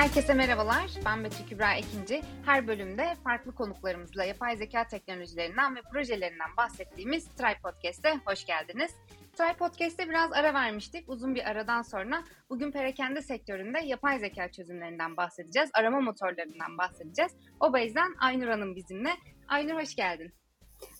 Herkese 0.00 0.34
merhabalar. 0.34 0.90
Ben 1.04 1.24
Betül 1.24 1.46
Kübra 1.46 1.74
Ekinci. 1.74 2.22
Her 2.44 2.66
bölümde 2.66 3.16
farklı 3.24 3.54
konuklarımızla 3.54 4.24
yapay 4.24 4.56
zeka 4.56 4.88
teknolojilerinden 4.88 5.76
ve 5.76 5.80
projelerinden 5.92 6.56
bahsettiğimiz 6.56 7.28
Try 7.28 7.54
Podcast'e 7.62 8.20
hoş 8.26 8.44
geldiniz. 8.44 8.90
Try 9.32 9.56
Podcast'te 9.58 10.08
biraz 10.08 10.32
ara 10.32 10.54
vermiştik. 10.54 11.08
Uzun 11.08 11.34
bir 11.34 11.50
aradan 11.50 11.82
sonra 11.82 12.22
bugün 12.50 12.70
perakende 12.70 13.22
sektöründe 13.22 13.78
yapay 13.84 14.18
zeka 14.18 14.52
çözümlerinden 14.52 15.16
bahsedeceğiz. 15.16 15.70
Arama 15.74 16.00
motorlarından 16.00 16.78
bahsedeceğiz. 16.78 17.32
O 17.60 17.78
yüzden 17.78 18.14
Aynur 18.20 18.48
Hanım 18.48 18.76
bizimle. 18.76 19.10
Aynur 19.48 19.82
hoş 19.82 19.96
geldin. 19.96 20.32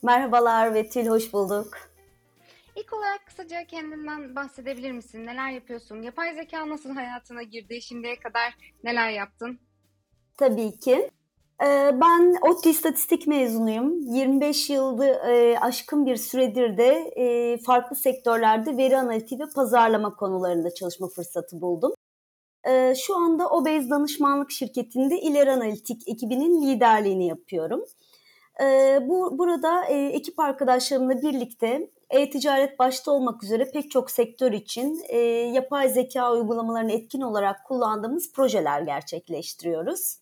Merhabalar 0.03 0.75
Betül, 0.75 1.07
hoş 1.07 1.33
bulduk. 1.33 1.90
İlk 2.77 2.93
olarak 2.93 3.27
kısaca 3.27 3.65
kendinden 3.65 4.37
bahsedebilir 4.37 4.93
misin? 4.93 5.27
Neler 5.27 5.51
yapıyorsun? 5.51 6.03
Yapay 6.03 6.35
zeka 6.35 6.69
nasıl 6.69 6.91
hayatına 6.91 7.43
girdi? 7.43 7.83
Şimdiye 7.83 8.21
kadar 8.21 8.55
neler 8.85 9.11
yaptın? 9.11 9.59
Tabii 10.39 10.79
ki. 10.79 11.11
Ee, 11.63 11.91
ben 12.01 12.37
ODTÜ 12.51 12.69
İstatistik 12.69 13.27
mezunuyum. 13.27 14.01
25 14.01 14.71
yıldır 14.71 15.09
e, 15.09 15.59
aşkın 15.59 16.07
bir 16.07 16.17
süredir 16.17 16.77
de 16.77 17.13
e, 17.17 17.59
farklı 17.59 17.97
sektörlerde 17.97 18.77
veri 18.77 18.97
analitiği 18.97 19.41
ve 19.41 19.45
pazarlama 19.55 20.17
konularında 20.17 20.75
çalışma 20.75 21.09
fırsatı 21.09 21.61
buldum. 21.61 21.93
Ee, 22.69 22.95
şu 23.07 23.17
anda 23.17 23.49
Obez 23.49 23.91
Danışmanlık 23.91 24.51
Şirketi'nde 24.51 25.21
İleri 25.21 25.51
Analitik 25.51 26.09
ekibinin 26.09 26.63
liderliğini 26.63 27.27
yapıyorum. 27.27 27.85
Ee, 28.63 28.99
bu 29.03 29.39
Burada 29.39 29.85
e, 29.85 29.95
ekip 29.95 30.41
arkadaşlarımla 30.41 31.23
birlikte 31.23 31.91
e-ticaret 32.11 32.79
başta 32.79 33.13
olmak 33.13 33.43
üzere 33.45 33.71
pek 33.71 33.91
çok 33.91 34.11
sektör 34.11 34.53
için 34.53 35.03
e, 35.09 35.19
yapay 35.55 35.89
zeka 35.89 36.33
uygulamalarını 36.33 36.93
etkin 36.93 37.21
olarak 37.21 37.65
kullandığımız 37.65 38.33
projeler 38.33 38.83
gerçekleştiriyoruz. 38.83 40.17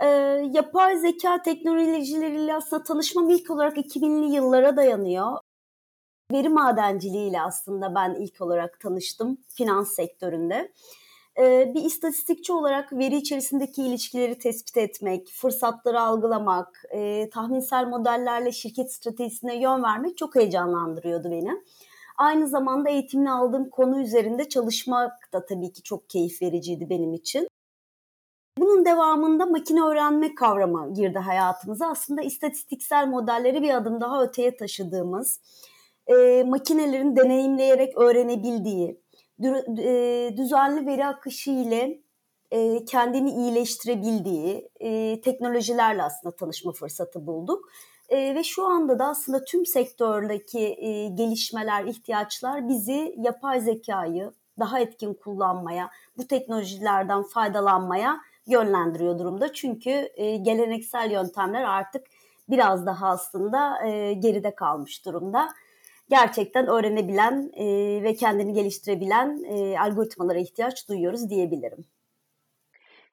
E, 0.00 0.06
yapay 0.52 0.98
zeka 0.98 1.42
teknolojileriyle 1.42 2.54
aslında 2.54 2.82
tanışmam 2.82 3.30
ilk 3.30 3.50
olarak 3.50 3.76
2000'li 3.76 4.34
yıllara 4.34 4.76
dayanıyor. 4.76 5.38
Veri 6.32 6.48
madenciliğiyle 6.48 7.40
aslında 7.40 7.94
ben 7.94 8.14
ilk 8.14 8.40
olarak 8.40 8.80
tanıştım 8.80 9.38
finans 9.48 9.94
sektöründe 9.94 10.72
bir 11.38 11.84
istatistikçi 11.84 12.52
olarak 12.52 12.92
veri 12.92 13.16
içerisindeki 13.16 13.82
ilişkileri 13.82 14.38
tespit 14.38 14.76
etmek, 14.76 15.28
fırsatları 15.28 16.00
algılamak, 16.00 16.84
tahminsel 17.32 17.86
modellerle 17.86 18.52
şirket 18.52 18.92
stratejisine 18.92 19.56
yön 19.56 19.82
vermek 19.82 20.16
çok 20.16 20.36
heyecanlandırıyordu 20.36 21.30
beni. 21.30 21.62
Aynı 22.16 22.48
zamanda 22.48 22.90
eğitimini 22.90 23.30
aldığım 23.30 23.70
konu 23.70 24.00
üzerinde 24.00 24.48
çalışmak 24.48 25.32
da 25.32 25.46
tabii 25.46 25.72
ki 25.72 25.82
çok 25.82 26.10
keyif 26.10 26.42
vericiydi 26.42 26.90
benim 26.90 27.14
için. 27.14 27.48
Bunun 28.58 28.84
devamında 28.84 29.46
makine 29.46 29.82
öğrenme 29.82 30.34
kavramı 30.34 30.94
girdi 30.94 31.18
hayatımıza. 31.18 31.86
Aslında 31.86 32.22
istatistiksel 32.22 33.08
modelleri 33.08 33.62
bir 33.62 33.74
adım 33.74 34.00
daha 34.00 34.22
öteye 34.22 34.56
taşıdığımız, 34.56 35.40
e, 36.06 36.44
makinelerin 36.46 37.16
deneyimleyerek 37.16 37.98
öğrenebildiği, 37.98 39.03
düzenli 40.36 40.86
veri 40.86 41.06
akışı 41.06 41.50
ile 41.50 42.00
kendini 42.86 43.30
iyileştirebildiği 43.30 44.70
teknolojilerle 45.20 46.02
aslında 46.02 46.36
tanışma 46.36 46.72
fırsatı 46.72 47.26
bulduk. 47.26 47.68
ve 48.10 48.42
şu 48.44 48.64
anda 48.64 48.98
da 48.98 49.06
aslında 49.06 49.44
tüm 49.44 49.66
sektördeki 49.66 50.76
gelişmeler, 51.14 51.84
ihtiyaçlar 51.84 52.68
bizi 52.68 53.14
yapay 53.18 53.60
zekayı 53.60 54.32
daha 54.58 54.80
etkin 54.80 55.14
kullanmaya, 55.14 55.90
bu 56.16 56.26
teknolojilerden 56.26 57.22
faydalanmaya 57.22 58.20
yönlendiriyor 58.46 59.18
durumda. 59.18 59.52
Çünkü 59.52 60.08
geleneksel 60.16 61.10
yöntemler 61.10 61.62
artık 61.62 62.06
biraz 62.48 62.86
daha 62.86 63.08
aslında 63.08 63.78
geride 64.12 64.54
kalmış 64.54 65.06
durumda 65.06 65.48
gerçekten 66.08 66.66
öğrenebilen 66.66 67.50
e, 67.54 67.64
ve 68.02 68.14
kendini 68.14 68.52
geliştirebilen 68.52 69.42
e, 69.44 69.78
algoritmalara 69.78 70.38
ihtiyaç 70.38 70.88
duyuyoruz 70.88 71.30
diyebilirim. 71.30 71.84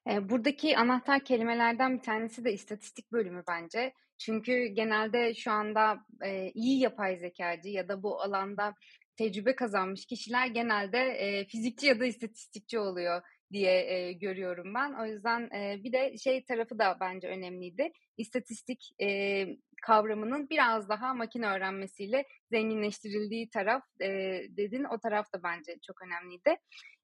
E, 0.10 0.30
buradaki 0.30 0.78
anahtar 0.78 1.24
kelimelerden 1.24 1.98
bir 1.98 2.04
tanesi 2.04 2.46
de 2.46 2.54
istatistik 2.54 3.12
bölümü 3.12 3.44
bence. 3.48 3.94
Çünkü 4.18 4.66
genelde 4.66 5.34
şu 5.34 5.52
anda 5.52 6.06
e, 6.26 6.52
iyi 6.52 6.80
yapay 6.80 7.18
zekacı 7.18 7.70
ya 7.70 7.88
da 7.88 8.04
bu 8.04 8.22
alanda 8.22 8.74
tecrübe 9.16 9.56
kazanmış 9.56 10.06
kişiler 10.06 10.48
genelde 10.48 11.00
e, 11.00 11.46
fizikçi 11.46 11.88
ya 11.88 12.00
da 12.00 12.06
istatistikçi 12.06 12.80
oluyor 12.80 13.22
diye 13.52 13.94
e, 13.94 14.14
görüyorum 14.14 14.74
ben. 14.74 14.94
O 14.94 15.06
yüzden 15.06 15.42
e, 15.42 15.84
bir 15.84 15.92
de 15.92 16.18
şey 16.18 16.44
tarafı 16.44 16.80
da 16.80 16.98
bence 17.02 17.28
önemliydi. 17.28 17.92
İstatistik 18.18 18.92
e, 19.02 19.48
kavramının 19.82 20.50
biraz 20.50 20.90
daha 20.90 21.14
makine 21.14 21.48
öğrenmesiyle 21.48 22.26
zenginleştirildiği 22.52 23.50
taraf 23.50 23.84
e, 24.02 24.10
dedin. 24.50 24.84
O 24.84 25.00
taraf 25.00 25.34
da 25.34 25.44
bence 25.44 25.80
çok 25.88 26.02
önemliydi. 26.02 26.56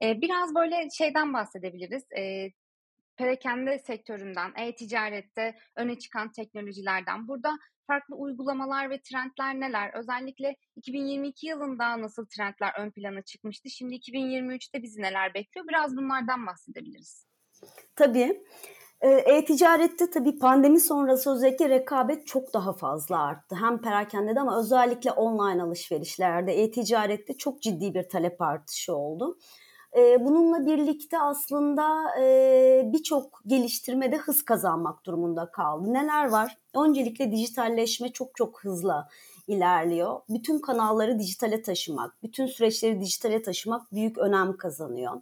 E, 0.04 0.22
biraz 0.22 0.56
böyle 0.56 0.90
şeyden 0.90 1.34
bahsedebiliriz. 1.34 2.04
E, 2.18 2.52
perakende 3.18 3.80
sektöründen, 3.80 4.54
e-ticarette 4.58 5.58
öne 5.76 6.00
çıkan 6.00 6.32
teknolojilerden. 6.32 7.28
Burada 7.28 7.58
farklı 7.88 8.16
uygulamalar 8.16 8.90
ve 8.90 9.02
trendler 9.02 9.60
neler? 9.60 9.94
Özellikle 9.94 10.56
2022 10.76 11.48
yılında 11.48 12.02
nasıl 12.02 12.26
trendler 12.26 12.74
ön 12.80 12.92
plana 12.92 13.22
çıkmıştı? 13.22 13.70
Şimdi 13.70 13.96
2023'te 13.96 14.84
bizi 14.84 15.02
neler 15.02 15.34
bekliyor? 15.34 15.68
Biraz 15.68 15.98
bunlardan 15.98 16.48
bahsedebiliriz. 16.48 17.28
Tabii. 17.96 18.44
E-ticarette 19.02 20.10
tabii 20.10 20.40
pandemi 20.40 20.80
sonrası 20.80 21.32
özellikle 21.32 21.70
rekabet 21.70 22.28
çok 22.28 22.54
daha 22.54 22.74
fazla 22.74 23.24
arttı. 23.24 23.56
Hem 23.56 23.82
perakende 23.82 24.40
ama 24.40 24.60
özellikle 24.60 25.12
online 25.12 25.64
alışverişlerde 25.64 26.64
e-ticarette 26.64 27.38
çok 27.38 27.62
ciddi 27.62 27.94
bir 27.94 28.10
talep 28.10 28.42
artışı 28.42 28.96
oldu. 28.96 29.38
Bununla 29.98 30.66
birlikte 30.66 31.20
aslında 31.20 32.06
birçok 32.94 33.42
geliştirmede 33.48 34.18
hız 34.18 34.46
kazanmak 34.46 35.06
durumunda 35.06 35.52
kaldı. 35.52 35.94
Neler 35.94 36.30
var? 36.30 36.58
Öncelikle 36.76 37.32
dijitalleşme 37.32 38.12
çok 38.12 38.36
çok 38.36 38.64
hızlı 38.64 39.08
ilerliyor. 39.48 40.20
Bütün 40.30 40.60
kanalları 40.60 41.20
dijitale 41.20 41.62
taşımak, 41.62 42.24
bütün 42.24 42.46
süreçleri 42.46 43.02
dijitale 43.02 43.42
taşımak 43.42 43.94
büyük 43.94 44.18
önem 44.18 44.58
kazanıyor 44.58 45.22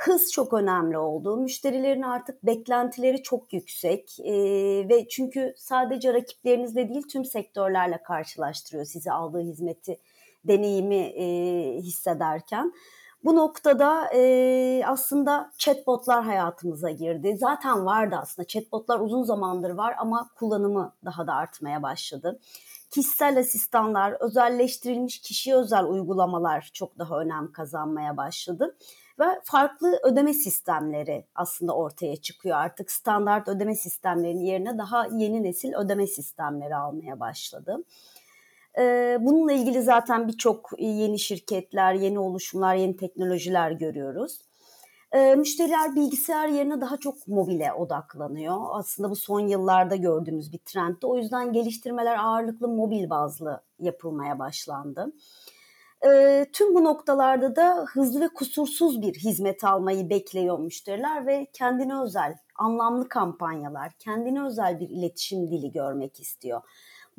hız 0.00 0.32
çok 0.32 0.52
önemli 0.52 0.98
oldu. 0.98 1.36
Müşterilerin 1.36 2.02
artık 2.02 2.46
beklentileri 2.46 3.22
çok 3.22 3.52
yüksek 3.52 4.20
e, 4.20 4.32
ve 4.88 5.08
çünkü 5.08 5.54
sadece 5.56 6.14
rakiplerinizle 6.14 6.88
değil 6.88 7.02
tüm 7.08 7.24
sektörlerle 7.24 8.02
karşılaştırıyor 8.02 8.84
sizi 8.84 9.12
aldığı 9.12 9.40
hizmeti, 9.40 9.98
deneyimi 10.44 10.96
e, 10.96 11.24
hissederken. 11.78 12.72
Bu 13.24 13.36
noktada 13.36 14.08
e, 14.14 14.82
aslında 14.86 15.50
chatbotlar 15.58 16.24
hayatımıza 16.24 16.90
girdi. 16.90 17.36
Zaten 17.38 17.86
vardı 17.86 18.16
aslında 18.22 18.46
chatbotlar 18.46 19.00
uzun 19.00 19.22
zamandır 19.22 19.70
var 19.70 19.94
ama 19.98 20.30
kullanımı 20.36 20.92
daha 21.04 21.26
da 21.26 21.34
artmaya 21.34 21.82
başladı. 21.82 22.40
Kişisel 22.90 23.38
asistanlar, 23.38 24.16
özelleştirilmiş 24.20 25.18
kişiye 25.18 25.56
özel 25.56 25.84
uygulamalar 25.84 26.70
çok 26.74 26.98
daha 26.98 27.20
önem 27.20 27.52
kazanmaya 27.52 28.16
başladı 28.16 28.76
ve 29.18 29.24
farklı 29.44 30.00
ödeme 30.02 30.34
sistemleri 30.34 31.26
aslında 31.34 31.76
ortaya 31.76 32.16
çıkıyor. 32.16 32.56
Artık 32.56 32.90
standart 32.90 33.48
ödeme 33.48 33.74
sistemlerinin 33.74 34.44
yerine 34.44 34.78
daha 34.78 35.06
yeni 35.06 35.42
nesil 35.42 35.74
ödeme 35.74 36.06
sistemleri 36.06 36.76
almaya 36.76 37.20
başladı. 37.20 37.76
Bununla 39.20 39.52
ilgili 39.52 39.82
zaten 39.82 40.28
birçok 40.28 40.70
yeni 40.78 41.18
şirketler, 41.18 41.94
yeni 41.94 42.18
oluşumlar, 42.18 42.74
yeni 42.74 42.96
teknolojiler 42.96 43.70
görüyoruz. 43.70 44.40
Müşteriler 45.36 45.96
bilgisayar 45.96 46.48
yerine 46.48 46.80
daha 46.80 46.96
çok 46.96 47.28
mobile 47.28 47.72
odaklanıyor. 47.72 48.56
Aslında 48.70 49.10
bu 49.10 49.16
son 49.16 49.40
yıllarda 49.40 49.96
gördüğümüz 49.96 50.52
bir 50.52 50.58
trendti. 50.58 51.06
O 51.06 51.16
yüzden 51.16 51.52
geliştirmeler 51.52 52.18
ağırlıklı 52.18 52.68
mobil 52.68 53.10
bazlı 53.10 53.62
yapılmaya 53.78 54.38
başlandı. 54.38 55.12
E, 56.06 56.46
tüm 56.52 56.74
bu 56.74 56.84
noktalarda 56.84 57.56
da 57.56 57.84
hızlı 57.92 58.20
ve 58.20 58.28
kusursuz 58.28 59.02
bir 59.02 59.14
hizmet 59.14 59.64
almayı 59.64 60.10
bekliyor 60.10 60.58
müşteriler 60.58 61.26
ve 61.26 61.46
kendine 61.52 62.00
özel, 62.00 62.36
anlamlı 62.54 63.08
kampanyalar, 63.08 63.92
kendine 63.98 64.44
özel 64.44 64.80
bir 64.80 64.88
iletişim 64.88 65.50
dili 65.50 65.72
görmek 65.72 66.20
istiyor. 66.20 66.62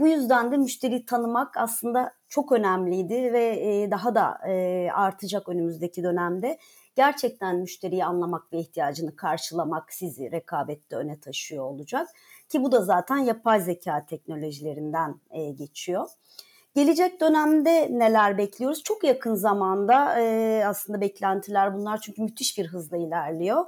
Bu 0.01 0.07
yüzden 0.07 0.51
de 0.51 0.57
müşteri 0.57 1.05
tanımak 1.05 1.57
aslında 1.57 2.13
çok 2.29 2.51
önemliydi 2.51 3.33
ve 3.33 3.45
e, 3.45 3.91
daha 3.91 4.15
da 4.15 4.37
e, 4.47 4.87
artacak 4.93 5.49
önümüzdeki 5.49 6.03
dönemde. 6.03 6.57
Gerçekten 6.95 7.55
müşteriyi 7.55 8.05
anlamak 8.05 8.53
ve 8.53 8.59
ihtiyacını 8.59 9.15
karşılamak 9.15 9.93
sizi 9.93 10.31
rekabette 10.31 10.95
öne 10.95 11.19
taşıyor 11.19 11.63
olacak. 11.63 12.07
Ki 12.49 12.63
bu 12.63 12.71
da 12.71 12.81
zaten 12.81 13.17
yapay 13.17 13.61
zeka 13.61 14.05
teknolojilerinden 14.05 15.15
e, 15.31 15.51
geçiyor. 15.51 16.07
Gelecek 16.75 17.21
dönemde 17.21 17.87
neler 17.91 18.37
bekliyoruz? 18.37 18.83
Çok 18.83 19.03
yakın 19.03 19.35
zamanda 19.35 19.97
aslında 20.67 21.01
beklentiler 21.01 21.75
bunlar 21.75 22.01
çünkü 22.01 22.21
müthiş 22.21 22.57
bir 22.57 22.67
hızla 22.67 22.97
ilerliyor. 22.97 23.65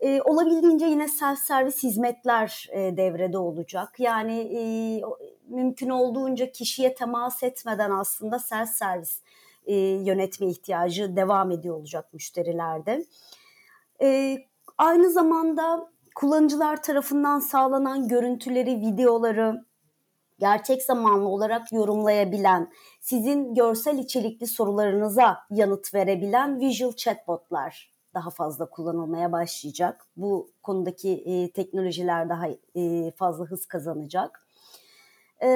E, 0.00 0.22
olabildiğince 0.22 0.86
yine 0.86 1.08
self 1.08 1.38
servis 1.38 1.82
hizmetler 1.82 2.68
e, 2.72 2.96
devrede 2.96 3.38
olacak. 3.38 3.94
Yani 3.98 4.38
e, 4.40 4.62
mümkün 5.48 5.90
olduğunca 5.90 6.52
kişiye 6.52 6.94
temas 6.94 7.42
etmeden 7.42 7.90
aslında 7.90 8.38
self 8.38 8.68
servis 8.68 9.20
e, 9.66 9.74
yönetme 9.76 10.46
ihtiyacı 10.46 11.16
devam 11.16 11.50
ediyor 11.50 11.76
olacak 11.76 12.14
müşterilerde. 12.14 13.04
E, 14.02 14.38
aynı 14.78 15.10
zamanda 15.10 15.90
kullanıcılar 16.14 16.82
tarafından 16.82 17.38
sağlanan 17.38 18.08
görüntüleri, 18.08 18.80
videoları 18.80 19.64
gerçek 20.38 20.82
zamanlı 20.82 21.28
olarak 21.28 21.72
yorumlayabilen, 21.72 22.72
sizin 23.00 23.54
görsel 23.54 23.98
içerikli 23.98 24.46
sorularınıza 24.46 25.38
yanıt 25.50 25.94
verebilen 25.94 26.60
visual 26.60 26.92
chatbotlar 26.92 27.93
daha 28.14 28.30
fazla 28.30 28.70
kullanılmaya 28.70 29.32
başlayacak. 29.32 30.06
Bu 30.16 30.50
konudaki 30.62 31.10
e, 31.10 31.50
teknolojiler 31.52 32.28
daha 32.28 32.46
e, 32.76 33.10
fazla 33.10 33.44
hız 33.44 33.66
kazanacak. 33.66 34.46
E, 35.42 35.48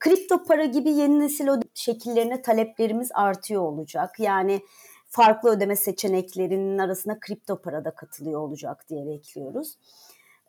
kripto 0.00 0.44
para 0.44 0.64
gibi 0.64 0.90
yeni 0.90 1.20
nesil 1.20 1.48
şekillerine 1.74 2.42
taleplerimiz 2.42 3.10
artıyor 3.14 3.62
olacak. 3.62 4.20
Yani 4.20 4.60
farklı 5.08 5.50
ödeme 5.50 5.76
seçeneklerinin 5.76 6.78
arasına 6.78 7.20
kripto 7.20 7.62
para 7.62 7.84
da 7.84 7.90
katılıyor 7.94 8.40
olacak 8.40 8.84
diye 8.88 9.06
bekliyoruz. 9.06 9.78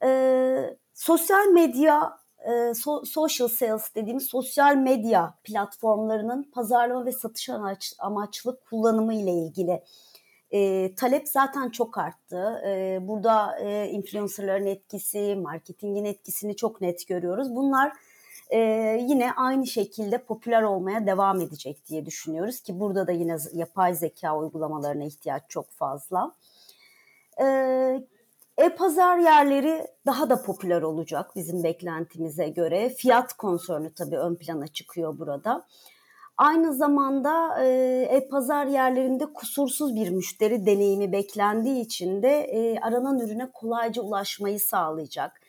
E, 0.04 0.78
sosyal 0.94 1.48
medya 1.48 2.18
e, 2.44 2.74
so, 2.74 3.06
social 3.06 3.48
sales 3.48 3.96
dediğimiz 3.96 4.24
sosyal 4.24 4.76
medya 4.76 5.34
platformlarının 5.44 6.44
pazarlama 6.44 7.06
ve 7.06 7.12
satış 7.12 7.50
amaç, 7.50 7.94
amaçlı 8.00 8.60
kullanımı 8.70 9.14
ile 9.14 9.32
ilgili 9.32 9.84
e, 10.54 10.96
talep 10.96 11.28
zaten 11.28 11.70
çok 11.70 11.98
arttı. 11.98 12.62
E, 12.68 13.00
burada 13.08 13.60
e, 13.60 13.90
influencerların 13.90 14.66
etkisi, 14.66 15.36
marketingin 15.36 16.06
etkisini 16.06 16.56
çok 16.56 16.82
net 16.82 17.08
görüyoruz. 17.08 17.56
Bunlar 17.56 17.94
e, 18.50 18.60
yine 19.02 19.32
aynı 19.34 19.68
şekilde 19.68 20.18
popüler 20.18 20.62
olmaya 20.62 21.08
devam 21.08 21.42
edecek 21.42 21.88
diye 21.88 22.06
düşünüyoruz 22.06 22.60
ki 22.60 22.80
burada 22.80 23.08
da 23.08 23.12
yine 23.12 23.38
yapay 23.54 23.96
zeka 23.96 24.38
uygulamalarına 24.38 25.04
ihtiyaç 25.04 25.44
çok 25.50 25.72
fazla. 25.72 26.32
E, 27.42 27.46
e-pazar 28.58 29.18
yerleri 29.18 29.88
daha 30.06 30.30
da 30.30 30.42
popüler 30.42 30.82
olacak 30.82 31.32
bizim 31.36 31.64
beklentimize 31.64 32.50
göre. 32.50 32.90
Fiyat 32.90 33.34
konserni 33.34 33.94
tabii 33.94 34.18
ön 34.18 34.36
plana 34.36 34.68
çıkıyor 34.68 35.20
burada. 35.20 35.66
Aynı 36.38 36.74
zamanda 36.74 37.64
e-pazar 38.10 38.66
yerlerinde 38.66 39.26
kusursuz 39.34 39.96
bir 39.96 40.10
müşteri 40.10 40.66
deneyimi 40.66 41.12
beklendiği 41.12 41.82
için 41.82 42.24
de 42.24 42.30
e, 42.30 42.80
aranan 42.80 43.20
ürüne 43.20 43.52
kolayca 43.54 44.02
ulaşmayı 44.02 44.60
sağlayacak. 44.60 45.42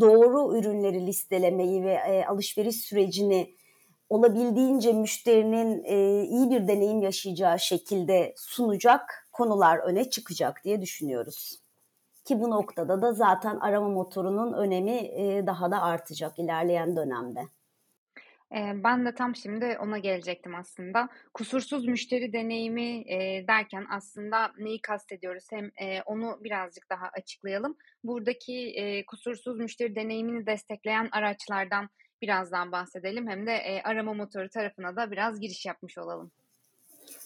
Doğru 0.00 0.58
ürünleri 0.58 1.06
listelemeyi 1.06 1.84
ve 1.84 1.92
e, 1.92 2.24
alışveriş 2.26 2.76
sürecini 2.76 3.54
olabildiğince 4.08 4.92
müşterinin 4.92 5.84
e, 5.84 6.24
iyi 6.24 6.50
bir 6.50 6.68
deneyim 6.68 7.02
yaşayacağı 7.02 7.58
şekilde 7.58 8.34
sunacak 8.36 9.28
konular 9.32 9.78
öne 9.78 10.10
çıkacak 10.10 10.64
diye 10.64 10.80
düşünüyoruz. 10.80 11.60
Ki 12.24 12.40
bu 12.40 12.50
noktada 12.50 13.02
da 13.02 13.12
zaten 13.12 13.56
arama 13.60 13.88
motorunun 13.88 14.52
önemi 14.52 14.96
e, 14.96 15.46
daha 15.46 15.70
da 15.70 15.82
artacak 15.82 16.38
ilerleyen 16.38 16.96
dönemde. 16.96 17.40
Ben 18.52 19.06
de 19.06 19.14
tam 19.14 19.36
şimdi 19.36 19.78
ona 19.80 19.98
gelecektim 19.98 20.54
aslında. 20.54 21.08
Kusursuz 21.34 21.86
müşteri 21.86 22.32
deneyimi 22.32 23.04
derken 23.48 23.86
aslında 23.90 24.52
neyi 24.58 24.80
kastediyoruz? 24.82 25.44
Hem 25.50 25.70
onu 26.06 26.38
birazcık 26.44 26.90
daha 26.90 27.06
açıklayalım. 27.18 27.76
Buradaki 28.04 28.74
kusursuz 29.06 29.58
müşteri 29.58 29.94
deneyimini 29.94 30.46
destekleyen 30.46 31.08
araçlardan 31.12 31.88
birazdan 32.22 32.72
bahsedelim. 32.72 33.28
Hem 33.28 33.46
de 33.46 33.82
arama 33.84 34.14
motoru 34.14 34.48
tarafına 34.48 34.96
da 34.96 35.10
biraz 35.10 35.40
giriş 35.40 35.66
yapmış 35.66 35.98
olalım. 35.98 36.30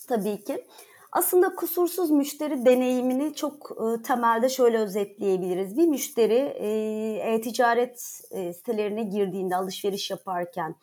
Tabii 0.09 0.45
ki. 0.45 0.65
Aslında 1.13 1.55
kusursuz 1.55 2.11
müşteri 2.11 2.65
deneyimini 2.65 3.35
çok 3.35 3.71
e, 3.71 4.03
temelde 4.03 4.49
şöyle 4.49 4.79
özetleyebiliriz. 4.79 5.77
Bir 5.77 5.87
müşteri 5.87 6.35
e-ticaret 7.23 8.21
e, 8.31 8.53
sitelerine 8.53 9.03
girdiğinde 9.03 9.57
alışveriş 9.57 10.11
yaparken 10.11 10.75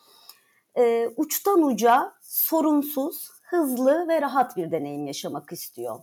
e, 0.77 1.09
uçtan 1.15 1.63
uca 1.63 2.13
sorunsuz, 2.21 3.29
hızlı 3.43 4.07
ve 4.07 4.21
rahat 4.21 4.57
bir 4.57 4.71
deneyim 4.71 5.07
yaşamak 5.07 5.51
istiyor. 5.51 5.99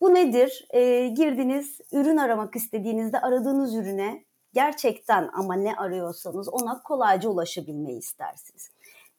Bu 0.00 0.14
nedir? 0.14 0.66
E, 0.70 1.08
girdiniz, 1.08 1.80
ürün 1.92 2.16
aramak 2.16 2.56
istediğinizde 2.56 3.20
aradığınız 3.20 3.74
ürüne 3.74 4.24
gerçekten 4.52 5.30
ama 5.32 5.54
ne 5.54 5.76
arıyorsanız 5.76 6.48
ona 6.48 6.82
kolayca 6.82 7.28
ulaşabilmeyi 7.28 7.98
istersiniz. 7.98 8.70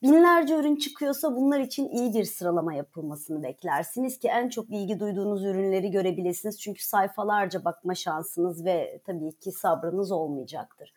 Binlerce 0.04 0.56
ürün 0.56 0.76
çıkıyorsa 0.76 1.36
bunlar 1.36 1.60
için 1.60 1.90
iyi 1.90 2.14
bir 2.14 2.24
sıralama 2.24 2.74
yapılmasını 2.74 3.44
beklersiniz 3.44 4.20
ki 4.20 4.28
en 4.28 4.50
çok 4.50 4.70
ilgi 4.70 5.00
duyduğunuz 5.00 5.46
ürünleri 5.46 5.92
görebilirsiniz. 5.92 6.60
Çünkü 6.60 6.84
sayfalarca 6.84 7.66
bakma 7.66 7.96
şansınız 7.96 8.66
ve 8.66 9.02
tabii 9.06 9.32
ki 9.32 9.52
sabrınız 9.52 10.12
olmayacaktır. 10.12 10.94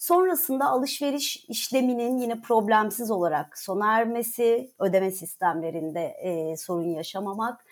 Sonrasında 0.00 0.68
alışveriş 0.70 1.44
işleminin 1.48 2.18
yine 2.18 2.40
problemsiz 2.40 3.10
olarak 3.10 3.58
sona 3.58 3.98
ermesi, 3.98 4.70
ödeme 4.78 5.10
sistemlerinde 5.10 6.00
e, 6.00 6.56
sorun 6.56 6.88
yaşamamak, 6.88 7.64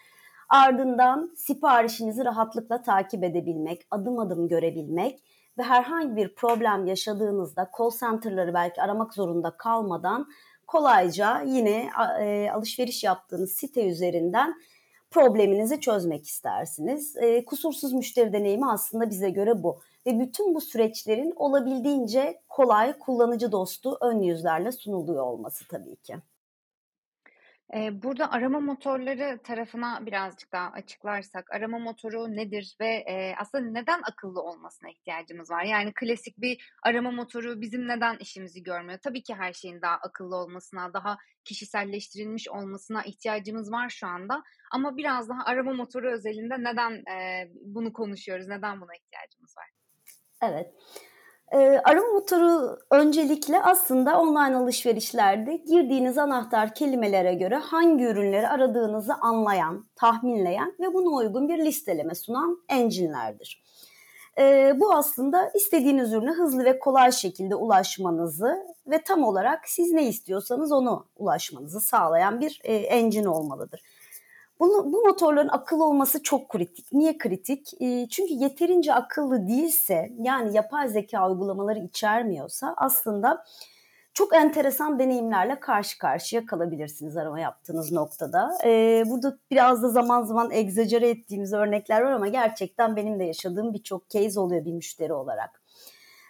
ardından 0.48 1.34
siparişinizi 1.36 2.24
rahatlıkla 2.24 2.82
takip 2.82 3.24
edebilmek, 3.24 3.86
adım 3.90 4.18
adım 4.18 4.48
görebilmek 4.48 5.20
ve 5.58 5.62
herhangi 5.62 6.16
bir 6.16 6.34
problem 6.34 6.86
yaşadığınızda 6.86 7.70
call 7.78 7.90
center'ları 8.00 8.54
belki 8.54 8.82
aramak 8.82 9.14
zorunda 9.14 9.56
kalmadan 9.56 10.28
kolayca 10.66 11.42
yine 11.42 11.90
e, 12.20 12.50
alışveriş 12.50 13.04
yaptığınız 13.04 13.52
site 13.52 13.88
üzerinden 13.88 14.54
probleminizi 15.10 15.80
çözmek 15.80 16.26
istersiniz. 16.26 17.16
E, 17.16 17.44
kusursuz 17.44 17.92
müşteri 17.92 18.32
deneyimi 18.32 18.70
aslında 18.70 19.10
bize 19.10 19.30
göre 19.30 19.62
bu 19.62 19.80
ve 20.08 20.20
bütün 20.20 20.54
bu 20.54 20.60
süreçlerin 20.60 21.32
olabildiğince 21.36 22.40
kolay, 22.48 22.98
kullanıcı 22.98 23.52
dostu 23.52 23.98
ön 24.00 24.22
yüzlerle 24.22 24.72
sunuluyor 24.72 25.22
olması 25.22 25.68
tabii 25.68 25.96
ki. 25.96 26.16
Burada 27.92 28.32
arama 28.32 28.60
motorları 28.60 29.38
tarafına 29.42 30.06
birazcık 30.06 30.52
daha 30.52 30.70
açıklarsak, 30.70 31.50
arama 31.52 31.78
motoru 31.78 32.36
nedir 32.36 32.76
ve 32.80 33.04
aslında 33.38 33.70
neden 33.70 34.00
akıllı 34.02 34.42
olmasına 34.42 34.90
ihtiyacımız 34.90 35.50
var? 35.50 35.64
Yani 35.64 35.92
klasik 35.94 36.38
bir 36.38 36.72
arama 36.82 37.10
motoru 37.10 37.60
bizim 37.60 37.88
neden 37.88 38.16
işimizi 38.16 38.62
görmüyor? 38.62 38.98
Tabii 39.02 39.22
ki 39.22 39.34
her 39.34 39.52
şeyin 39.52 39.82
daha 39.82 39.94
akıllı 39.94 40.36
olmasına, 40.36 40.92
daha 40.92 41.16
kişiselleştirilmiş 41.44 42.48
olmasına 42.48 43.02
ihtiyacımız 43.02 43.72
var 43.72 43.88
şu 43.88 44.06
anda. 44.06 44.42
Ama 44.72 44.96
biraz 44.96 45.28
daha 45.28 45.44
arama 45.44 45.72
motoru 45.72 46.10
özelinde 46.10 46.54
neden 46.64 47.04
bunu 47.54 47.92
konuşuyoruz, 47.92 48.48
neden 48.48 48.80
buna 48.80 48.94
ihtiyacımız 48.94 49.56
var? 49.56 49.70
Evet. 50.42 50.74
E, 51.52 51.58
arama 51.84 52.12
motoru 52.12 52.78
öncelikle 52.90 53.62
aslında 53.62 54.20
online 54.20 54.56
alışverişlerde 54.56 55.56
girdiğiniz 55.56 56.18
anahtar 56.18 56.74
kelimelere 56.74 57.34
göre 57.34 57.56
hangi 57.56 58.04
ürünleri 58.04 58.48
aradığınızı 58.48 59.14
anlayan, 59.14 59.88
tahminleyen 59.96 60.74
ve 60.80 60.94
buna 60.94 61.08
uygun 61.08 61.48
bir 61.48 61.58
listeleme 61.58 62.14
sunan 62.14 62.58
engine'lerdir. 62.68 63.62
E, 64.38 64.72
bu 64.80 64.92
aslında 64.92 65.50
istediğiniz 65.54 66.12
ürüne 66.12 66.30
hızlı 66.30 66.64
ve 66.64 66.78
kolay 66.78 67.12
şekilde 67.12 67.54
ulaşmanızı 67.54 68.56
ve 68.86 69.02
tam 69.02 69.24
olarak 69.24 69.68
siz 69.68 69.92
ne 69.92 70.08
istiyorsanız 70.08 70.72
onu 70.72 71.06
ulaşmanızı 71.16 71.80
sağlayan 71.80 72.40
bir 72.40 72.60
e, 72.64 72.74
engine 72.74 73.28
olmalıdır. 73.28 73.80
Bunu, 74.60 74.92
bu 74.92 75.02
motorların 75.02 75.48
akıllı 75.48 75.84
olması 75.84 76.22
çok 76.22 76.48
kritik. 76.48 76.92
Niye 76.92 77.18
kritik? 77.18 77.82
E, 77.82 78.08
çünkü 78.08 78.34
yeterince 78.34 78.94
akıllı 78.94 79.48
değilse 79.48 80.12
yani 80.18 80.56
yapay 80.56 80.88
zeka 80.88 81.30
uygulamaları 81.30 81.78
içermiyorsa 81.78 82.74
aslında 82.76 83.44
çok 84.18 84.34
enteresan 84.34 84.98
deneyimlerle 84.98 85.60
karşı 85.60 85.98
karşıya 85.98 86.46
kalabilirsiniz 86.46 87.16
arama 87.16 87.40
yaptığınız 87.40 87.92
noktada. 87.92 88.50
Ee, 88.64 89.04
burada 89.06 89.38
biraz 89.50 89.82
da 89.82 89.88
zaman 89.88 90.22
zaman 90.22 90.50
egzajere 90.50 91.08
ettiğimiz 91.08 91.52
örnekler 91.52 92.00
var 92.00 92.12
ama 92.12 92.28
gerçekten 92.28 92.96
benim 92.96 93.18
de 93.18 93.24
yaşadığım 93.24 93.74
birçok 93.74 94.08
case 94.10 94.40
oluyor 94.40 94.64
bir 94.64 94.72
müşteri 94.72 95.12
olarak. 95.12 95.62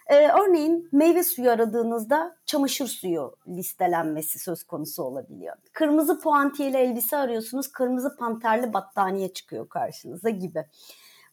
Ee, 0.09 0.27
örneğin 0.27 0.89
meyve 0.91 1.23
suyu 1.23 1.51
aradığınızda 1.51 2.37
çamaşır 2.45 2.87
suyu 2.87 3.35
listelenmesi 3.47 4.39
söz 4.39 4.63
konusu 4.63 5.03
olabiliyor. 5.03 5.55
Kırmızı 5.73 6.19
puantiyeli 6.19 6.77
elbise 6.77 7.17
arıyorsunuz, 7.17 7.71
kırmızı 7.71 8.15
panterli 8.17 8.73
battaniye 8.73 9.33
çıkıyor 9.33 9.69
karşınıza 9.69 10.29
gibi. 10.29 10.65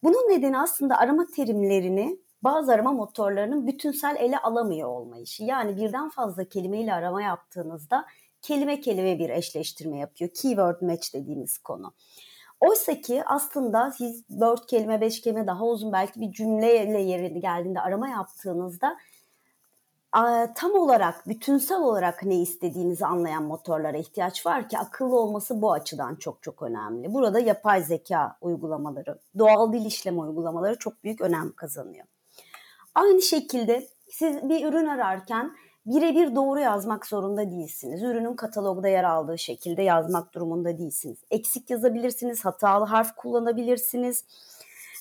Bunun 0.02 0.30
nedeni 0.30 0.58
aslında 0.58 0.98
arama 0.98 1.26
terimlerini 1.26 2.18
bazı 2.42 2.72
arama 2.72 2.92
motorlarının 2.92 3.66
bütünsel 3.66 4.16
ele 4.16 4.38
alamıyor 4.38 4.88
olmayışı. 4.88 5.44
Yani 5.44 5.76
birden 5.76 6.08
fazla 6.08 6.44
kelimeyle 6.44 6.94
arama 6.94 7.22
yaptığınızda 7.22 8.06
kelime 8.42 8.80
kelime 8.80 9.18
bir 9.18 9.30
eşleştirme 9.30 9.98
yapıyor. 9.98 10.30
Keyword 10.34 10.82
match 10.82 11.14
dediğimiz 11.14 11.58
konu. 11.58 11.92
Oysa 12.60 13.00
ki 13.00 13.22
aslında 13.26 13.90
siz 13.90 14.24
dört 14.40 14.66
kelime, 14.66 15.00
beş 15.00 15.20
kelime 15.20 15.46
daha 15.46 15.64
uzun 15.64 15.92
belki 15.92 16.20
bir 16.20 16.32
cümleyle 16.32 17.00
yeri 17.00 17.40
geldiğinde 17.40 17.80
arama 17.80 18.08
yaptığınızda 18.08 18.96
tam 20.54 20.72
olarak, 20.74 21.28
bütünsel 21.28 21.78
olarak 21.78 22.22
ne 22.22 22.36
istediğinizi 22.40 23.06
anlayan 23.06 23.42
motorlara 23.42 23.96
ihtiyaç 23.96 24.46
var 24.46 24.68
ki 24.68 24.78
akıllı 24.78 25.20
olması 25.20 25.62
bu 25.62 25.72
açıdan 25.72 26.14
çok 26.14 26.42
çok 26.42 26.62
önemli. 26.62 27.14
Burada 27.14 27.40
yapay 27.40 27.82
zeka 27.82 28.36
uygulamaları, 28.40 29.18
doğal 29.38 29.72
dil 29.72 29.84
işleme 29.84 30.20
uygulamaları 30.20 30.78
çok 30.78 31.04
büyük 31.04 31.20
önem 31.20 31.52
kazanıyor. 31.52 32.06
Aynı 32.94 33.22
şekilde 33.22 33.88
siz 34.10 34.48
bir 34.48 34.66
ürün 34.66 34.86
ararken 34.86 35.56
birebir 35.86 36.34
doğru 36.34 36.60
yazmak 36.60 37.06
zorunda 37.06 37.50
değilsiniz. 37.50 38.02
Ürünün 38.02 38.34
katalogda 38.34 38.88
yer 38.88 39.04
aldığı 39.04 39.38
şekilde 39.38 39.82
yazmak 39.82 40.34
durumunda 40.34 40.78
değilsiniz. 40.78 41.18
Eksik 41.30 41.70
yazabilirsiniz, 41.70 42.44
hatalı 42.44 42.84
harf 42.84 43.16
kullanabilirsiniz 43.16 44.24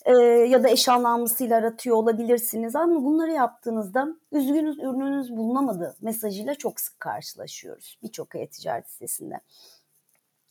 e, 0.06 0.12
ya 0.24 0.64
da 0.64 0.70
eş 0.70 0.90
anlamlısıyla 0.90 1.58
aratıyor 1.58 1.96
olabilirsiniz. 1.96 2.76
Ama 2.76 3.04
bunları 3.04 3.32
yaptığınızda 3.32 4.08
üzgünüz 4.32 4.80
ürününüz 4.80 5.38
bulunamadı 5.38 5.96
mesajıyla 6.02 6.56
çok 6.56 6.80
sık 6.80 7.00
karşılaşıyoruz 7.00 7.98
birçok 8.04 8.36
e-ticaret 8.36 8.90
sitesinde. 8.90 9.40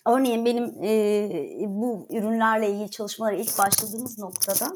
Örneğin 0.07 0.45
benim 0.45 0.65
e, 0.85 1.65
bu 1.69 2.07
ürünlerle 2.11 2.71
ilgili 2.71 2.91
çalışmalara 2.91 3.37
ilk 3.37 3.59
başladığımız 3.59 4.19
noktada 4.19 4.73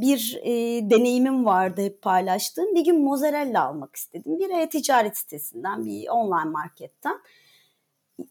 bir 0.00 0.40
e, 0.42 0.50
deneyimim 0.90 1.44
vardı 1.44 1.82
hep 1.82 2.02
paylaştığım. 2.02 2.74
Bir 2.74 2.84
gün 2.84 3.04
mozzarella 3.04 3.64
almak 3.64 3.96
istedim. 3.96 4.38
Bir 4.38 4.50
e-ticaret 4.50 5.18
sitesinden, 5.18 5.84
bir 5.84 6.08
online 6.08 6.50
marketten 6.50 7.20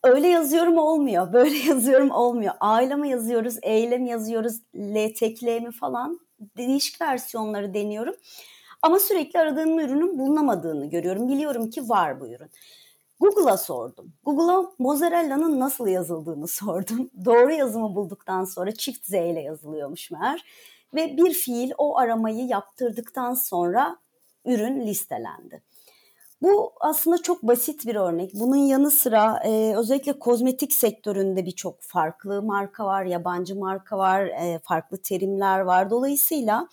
öyle 0.03 0.27
yazıyorum 0.27 0.77
olmuyor, 0.77 1.33
böyle 1.33 1.57
yazıyorum 1.57 2.11
olmuyor. 2.11 2.53
Aileme 2.59 3.09
yazıyoruz, 3.09 3.55
eylem 3.61 4.05
yazıyoruz, 4.05 4.61
LTKL 4.75 5.61
mi 5.61 5.71
falan 5.71 6.19
değişik 6.57 7.01
versiyonları 7.01 7.73
deniyorum. 7.73 8.15
Ama 8.81 8.99
sürekli 8.99 9.39
aradığım 9.39 9.79
ürünün 9.79 10.19
bulunamadığını 10.19 10.89
görüyorum. 10.89 11.27
Biliyorum 11.29 11.69
ki 11.69 11.89
var 11.89 12.19
bu 12.19 12.27
ürün. 12.27 12.49
Google'a 13.19 13.57
sordum. 13.57 14.13
Google'a 14.25 14.71
mozzarella'nın 14.79 15.59
nasıl 15.59 15.87
yazıldığını 15.87 16.47
sordum. 16.47 17.09
Doğru 17.25 17.51
yazımı 17.51 17.95
bulduktan 17.95 18.43
sonra 18.43 18.71
çift 18.71 19.05
Z 19.05 19.13
ile 19.13 19.41
yazılıyormuş 19.41 20.11
meğer. 20.11 20.45
Ve 20.95 21.17
bir 21.17 21.33
fiil 21.33 21.71
o 21.77 21.97
aramayı 21.97 22.45
yaptırdıktan 22.45 23.33
sonra 23.33 23.97
ürün 24.45 24.87
listelendi. 24.87 25.61
Bu 26.41 26.73
aslında 26.79 27.21
çok 27.21 27.43
basit 27.43 27.87
bir 27.87 27.95
örnek. 27.95 28.31
Bunun 28.33 28.55
yanı 28.55 28.91
sıra 28.91 29.39
e, 29.45 29.75
özellikle 29.77 30.19
kozmetik 30.19 30.73
sektöründe 30.73 31.45
birçok 31.45 31.81
farklı 31.81 32.41
marka 32.43 32.85
var, 32.85 33.05
yabancı 33.05 33.55
marka 33.55 33.97
var, 33.97 34.25
e, 34.25 34.59
farklı 34.63 34.97
terimler 34.97 35.59
var. 35.59 35.89
Dolayısıyla 35.89 36.67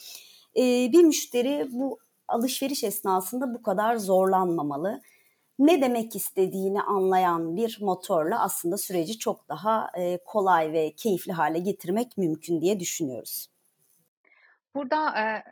e, 0.57 0.63
bir 0.93 1.05
müşteri 1.05 1.69
bu 1.73 1.99
alışveriş 2.29 2.85
esnasında 2.85 3.55
bu 3.55 3.63
kadar 3.63 3.97
zorlanmamalı. 3.97 5.01
Ne 5.59 5.83
demek 5.83 6.17
istediğini 6.17 6.83
anlayan 6.83 7.57
bir 7.57 7.79
motorla 7.81 8.43
aslında 8.43 8.79
süreci 8.79 9.19
çok 9.19 9.49
daha 9.49 9.91
e, 9.99 10.19
kolay 10.25 10.73
ve 10.73 10.93
keyifli 10.97 11.33
hale 11.33 11.59
getirmek 11.59 12.19
mümkün 12.19 12.61
diye 12.61 12.81
düşünüyoruz. 12.81 13.47
Burada 14.75 15.21
e, 15.21 15.45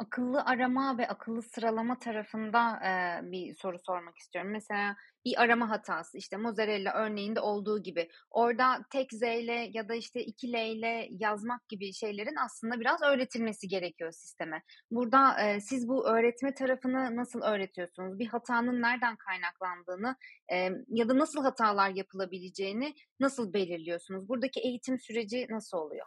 akıllı 0.00 0.44
arama 0.44 0.98
ve 0.98 1.08
akıllı 1.08 1.42
sıralama 1.42 1.98
tarafında 1.98 2.80
e, 2.84 3.20
bir 3.30 3.54
soru 3.54 3.78
sormak 3.78 4.18
istiyorum. 4.18 4.50
Mesela 4.50 4.96
bir 5.24 5.42
arama 5.42 5.70
hatası 5.70 6.18
işte 6.18 6.36
mozzarella 6.36 6.92
örneğinde 6.94 7.40
olduğu 7.40 7.82
gibi 7.82 8.08
orada 8.30 8.84
tek 8.92 9.12
Z 9.12 9.22
ile 9.22 9.70
ya 9.72 9.88
da 9.88 9.94
işte 9.94 10.24
iki 10.24 10.52
L 10.52 10.54
ile 10.54 11.08
yazmak 11.10 11.68
gibi 11.68 11.92
şeylerin 11.92 12.36
aslında 12.44 12.80
biraz 12.80 13.02
öğretilmesi 13.02 13.68
gerekiyor 13.68 14.12
sisteme. 14.12 14.62
Burada 14.90 15.40
e, 15.40 15.60
siz 15.60 15.88
bu 15.88 16.08
öğretme 16.08 16.54
tarafını 16.54 17.16
nasıl 17.16 17.42
öğretiyorsunuz? 17.42 18.18
Bir 18.18 18.26
hatanın 18.26 18.82
nereden 18.82 19.16
kaynaklandığını 19.16 20.16
e, 20.52 20.56
ya 20.88 21.08
da 21.08 21.18
nasıl 21.18 21.42
hatalar 21.42 21.90
yapılabileceğini 21.90 22.94
nasıl 23.20 23.52
belirliyorsunuz? 23.52 24.28
Buradaki 24.28 24.60
eğitim 24.60 24.98
süreci 24.98 25.46
nasıl 25.50 25.78
oluyor? 25.78 26.06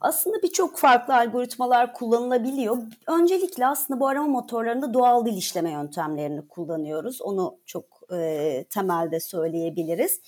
Aslında 0.00 0.42
birçok 0.42 0.78
farklı 0.78 1.16
algoritmalar 1.16 1.92
kullanılabiliyor. 1.92 2.78
Öncelikle 3.06 3.66
aslında 3.66 4.00
bu 4.00 4.08
arama 4.08 4.26
motorlarında 4.26 4.94
doğal 4.94 5.26
dil 5.26 5.36
işleme 5.36 5.70
yöntemlerini 5.70 6.48
kullanıyoruz. 6.48 7.22
Onu 7.22 7.58
çok 7.66 7.84
e, 8.12 8.64
temelde 8.70 9.20
söyleyebiliriz. 9.20 10.20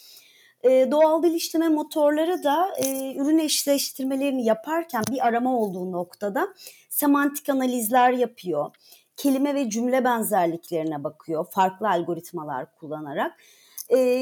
E, 0.62 0.90
doğal 0.90 1.22
dil 1.22 1.34
işleme 1.34 1.68
motorları 1.68 2.44
da 2.44 2.68
e, 2.76 3.14
ürün 3.14 3.38
eşleştirmelerini 3.38 4.44
yaparken 4.44 5.02
bir 5.10 5.26
arama 5.26 5.58
olduğu 5.58 5.92
noktada 5.92 6.48
semantik 6.90 7.48
analizler 7.48 8.12
yapıyor. 8.12 8.70
Kelime 9.16 9.54
ve 9.54 9.70
cümle 9.70 10.04
benzerliklerine 10.04 11.04
bakıyor 11.04 11.46
farklı 11.50 11.88
algoritmalar 11.88 12.74
kullanarak 12.74 13.32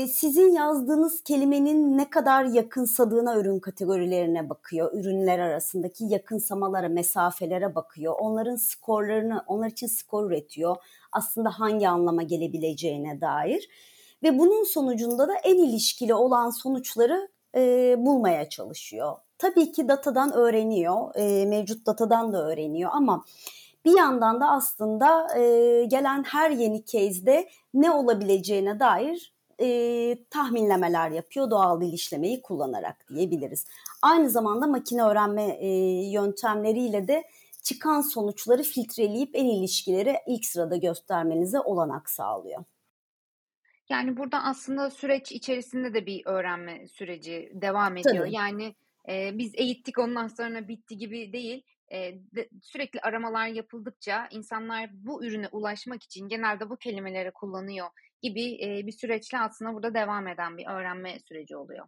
sizin 0.09 0.53
yazdığınız 0.53 1.23
kelimenin 1.25 1.99
ne 1.99 2.11
kadar 2.11 2.45
yakınsadığına 2.45 3.37
ürün 3.37 3.61
kategorilerine 3.61 4.49
bakıyor. 4.51 4.93
Ürünler 4.93 5.39
arasındaki 5.39 6.05
yakınsamalara, 6.05 6.89
mesafelere 6.89 7.75
bakıyor. 7.75 8.15
Onların 8.19 8.57
skorlarını, 8.57 9.45
onlar 9.47 9.71
için 9.71 9.87
skor 9.87 10.31
üretiyor. 10.31 10.77
Aslında 11.13 11.51
hangi 11.51 11.89
anlama 11.89 12.23
gelebileceğine 12.23 13.21
dair. 13.21 13.69
Ve 14.23 14.39
bunun 14.39 14.65
sonucunda 14.65 15.29
da 15.29 15.35
en 15.35 15.59
ilişkili 15.59 16.15
olan 16.15 16.51
sonuçları 16.51 17.29
e, 17.57 17.95
bulmaya 17.99 18.49
çalışıyor. 18.49 19.17
Tabii 19.39 19.73
ki 19.73 19.89
datadan 19.89 20.33
öğreniyor, 20.33 21.15
e, 21.15 21.47
mevcut 21.47 21.87
datadan 21.87 22.33
da 22.33 22.47
öğreniyor 22.47 22.91
ama 22.95 23.25
bir 23.85 23.97
yandan 23.99 24.41
da 24.41 24.51
aslında 24.51 25.39
e, 25.39 25.85
gelen 25.85 26.23
her 26.23 26.51
yeni 26.51 26.85
case'de 26.85 27.49
ne 27.75 27.91
olabileceğine 27.91 28.81
dair 28.81 29.40
e, 29.61 29.69
tahminlemeler 30.31 31.11
yapıyor 31.11 31.51
doğal 31.51 31.81
dil 31.81 31.93
işlemeyi 31.93 32.43
kullanarak 32.43 33.09
diyebiliriz. 33.09 33.67
Aynı 34.03 34.31
zamanda 34.31 34.67
makine 34.67 35.03
öğrenme 35.03 35.43
e, 35.43 35.69
yöntemleriyle 36.11 37.09
de 37.09 37.25
çıkan 37.63 38.01
sonuçları 38.01 38.63
filtreleyip 38.63 39.31
en 39.35 39.45
ilişkileri 39.45 40.17
ilk 40.27 40.45
sırada 40.45 40.77
göstermenize 40.77 41.61
olanak 41.61 42.11
sağlıyor. 42.11 42.65
Yani 43.89 44.17
burada 44.17 44.43
aslında 44.43 44.91
süreç 44.91 45.33
içerisinde 45.33 45.95
de 45.95 46.07
bir 46.07 46.27
öğrenme 46.27 46.89
süreci 46.89 47.53
devam 47.55 47.97
ediyor. 47.97 48.25
Tabii. 48.25 48.35
Yani 48.35 48.75
e, 49.09 49.39
biz 49.39 49.53
eğittik 49.55 49.99
ondan 49.99 50.29
sonra 50.29 50.69
bitti 50.69 50.97
gibi 50.97 51.33
değil. 51.33 51.63
E, 51.93 52.15
de, 52.37 52.49
sürekli 52.63 53.01
aramalar 53.01 53.47
yapıldıkça 53.47 54.29
insanlar 54.31 54.91
bu 54.93 55.25
ürüne 55.25 55.49
ulaşmak 55.53 56.03
için 56.03 56.29
genelde 56.29 56.71
bu 56.71 56.77
kelimeleri 56.77 57.31
kullanıyor 57.31 57.87
gibi 58.23 58.59
bir 58.87 58.93
süreçle 58.93 59.39
aslında 59.39 59.75
burada 59.75 59.95
devam 59.95 60.29
eden 60.29 60.59
bir 60.59 60.67
öğrenme 60.67 61.19
süreci 61.29 61.57
oluyor. 61.57 61.87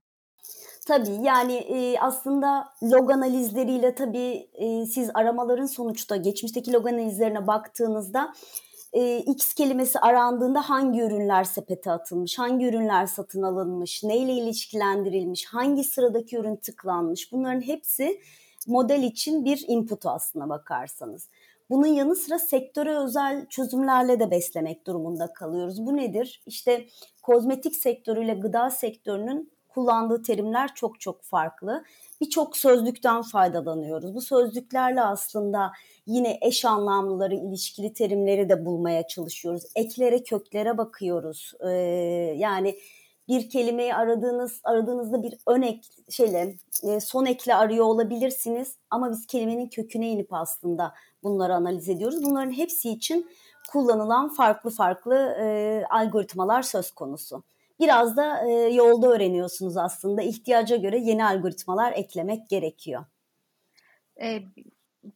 Tabii 0.87 1.23
yani 1.23 1.55
e, 1.55 1.99
aslında 1.99 2.75
log 2.83 3.11
analizleriyle 3.11 3.95
tabii 3.95 4.49
e, 4.55 4.87
siz 4.87 5.11
aramaların 5.15 5.67
sonuçta 5.67 6.17
geçmişteki 6.17 6.73
log 6.73 6.87
analizlerine 6.87 7.47
baktığınızda 7.47 8.33
e, 8.93 9.19
X 9.19 9.55
kelimesi 9.55 9.99
arandığında 9.99 10.71
hangi 10.71 11.01
ürünler 11.01 11.45
sepete 11.45 11.91
atılmış, 11.91 12.39
hangi 12.39 12.67
ürünler 12.67 13.07
satın 13.07 13.43
alınmış, 13.43 14.05
neyle 14.05 14.33
ilişkilendirilmiş, 14.33 15.45
hangi 15.45 15.85
sıradaki 15.85 16.37
ürün 16.37 16.57
tıklanmış 16.57 17.33
bunların 17.33 17.61
hepsi 17.61 18.21
model 18.67 19.03
için 19.03 19.45
bir 19.45 19.65
input 19.69 20.07
aslına 20.07 20.49
bakarsanız. 20.49 21.29
Bunun 21.73 21.87
yanı 21.87 22.17
sıra 22.17 22.38
sektöre 22.38 22.99
özel 22.99 23.47
çözümlerle 23.47 24.21
de 24.21 24.31
beslemek 24.31 24.87
durumunda 24.87 25.33
kalıyoruz. 25.33 25.87
Bu 25.87 25.97
nedir? 25.97 26.43
İşte 26.47 26.87
kozmetik 27.23 27.76
sektörüyle 27.76 28.35
gıda 28.35 28.71
sektörünün 28.71 29.52
kullandığı 29.69 30.23
terimler 30.23 30.75
çok 30.75 31.00
çok 31.00 31.23
farklı. 31.23 31.85
Birçok 32.21 32.57
sözlükten 32.57 33.23
faydalanıyoruz. 33.23 34.14
Bu 34.14 34.21
sözlüklerle 34.21 35.02
aslında 35.02 35.73
yine 36.07 36.38
eş 36.43 36.64
anlamlıları, 36.64 37.35
ilişkili 37.35 37.93
terimleri 37.93 38.49
de 38.49 38.64
bulmaya 38.64 39.07
çalışıyoruz. 39.07 39.62
Eklere, 39.76 40.23
köklere 40.23 40.79
bakıyoruz. 40.79 41.52
Ee, 41.61 41.71
yani 42.37 42.76
bir 43.29 43.50
kelimeyi 43.50 43.95
aradığınız 43.95 44.61
aradığınızda 44.64 45.23
bir 45.23 45.35
ön 45.47 45.62
ek 45.62 45.81
şeyle 46.11 46.57
e, 46.83 47.00
son 47.00 47.25
ekle 47.25 47.55
arıyor 47.55 47.85
olabilirsiniz 47.85 48.76
ama 48.91 49.11
biz 49.11 49.26
kelimenin 49.26 49.69
köküne 49.69 50.09
inip 50.09 50.33
aslında 50.33 50.95
bunları 51.23 51.55
analiz 51.55 51.88
ediyoruz. 51.88 52.25
Bunların 52.25 52.52
hepsi 52.52 52.91
için 52.91 53.31
kullanılan 53.73 54.29
farklı 54.29 54.71
farklı 54.71 55.37
e, 55.41 55.85
algoritmalar 55.91 56.62
söz 56.62 56.91
konusu. 56.91 57.43
Biraz 57.81 58.17
da 58.17 58.47
e, 58.49 58.52
yolda 58.52 59.09
öğreniyorsunuz 59.09 59.76
aslında. 59.76 60.23
İhtiyaca 60.23 60.76
göre 60.76 60.99
yeni 60.99 61.26
algoritmalar 61.26 61.93
eklemek 61.93 62.49
gerekiyor. 62.49 63.05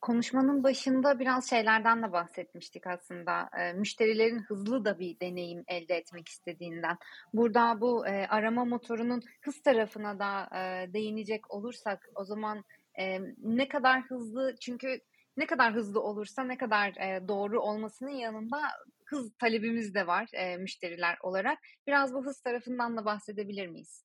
Konuşmanın 0.00 0.64
başında 0.64 1.18
biraz 1.18 1.50
şeylerden 1.50 2.02
de 2.02 2.12
bahsetmiştik 2.12 2.86
aslında. 2.86 3.48
E, 3.58 3.72
müşterilerin 3.72 4.42
hızlı 4.42 4.84
da 4.84 4.98
bir 4.98 5.20
deneyim 5.20 5.64
elde 5.68 5.94
etmek 5.94 6.28
istediğinden. 6.28 6.98
Burada 7.32 7.80
bu 7.80 8.06
e, 8.06 8.26
arama 8.26 8.64
motorunun 8.64 9.22
hız 9.42 9.62
tarafına 9.62 10.18
da 10.18 10.58
e, 10.58 10.92
değinecek 10.92 11.50
olursak 11.54 12.08
o 12.14 12.24
zaman 12.24 12.64
e, 12.98 13.20
ne 13.38 13.68
kadar 13.68 14.02
hızlı 14.02 14.54
çünkü 14.60 15.00
ne 15.36 15.46
kadar 15.46 15.74
hızlı 15.74 16.02
olursa 16.02 16.44
ne 16.44 16.56
kadar 16.56 16.88
e, 16.88 17.28
doğru 17.28 17.60
olmasının 17.60 18.10
yanında 18.10 18.60
hız 19.04 19.32
talebimiz 19.38 19.94
de 19.94 20.06
var 20.06 20.28
e, 20.32 20.56
müşteriler 20.56 21.18
olarak. 21.22 21.58
Biraz 21.86 22.14
bu 22.14 22.24
hız 22.24 22.40
tarafından 22.40 22.96
da 22.96 23.04
bahsedebilir 23.04 23.66
miyiz? 23.66 24.04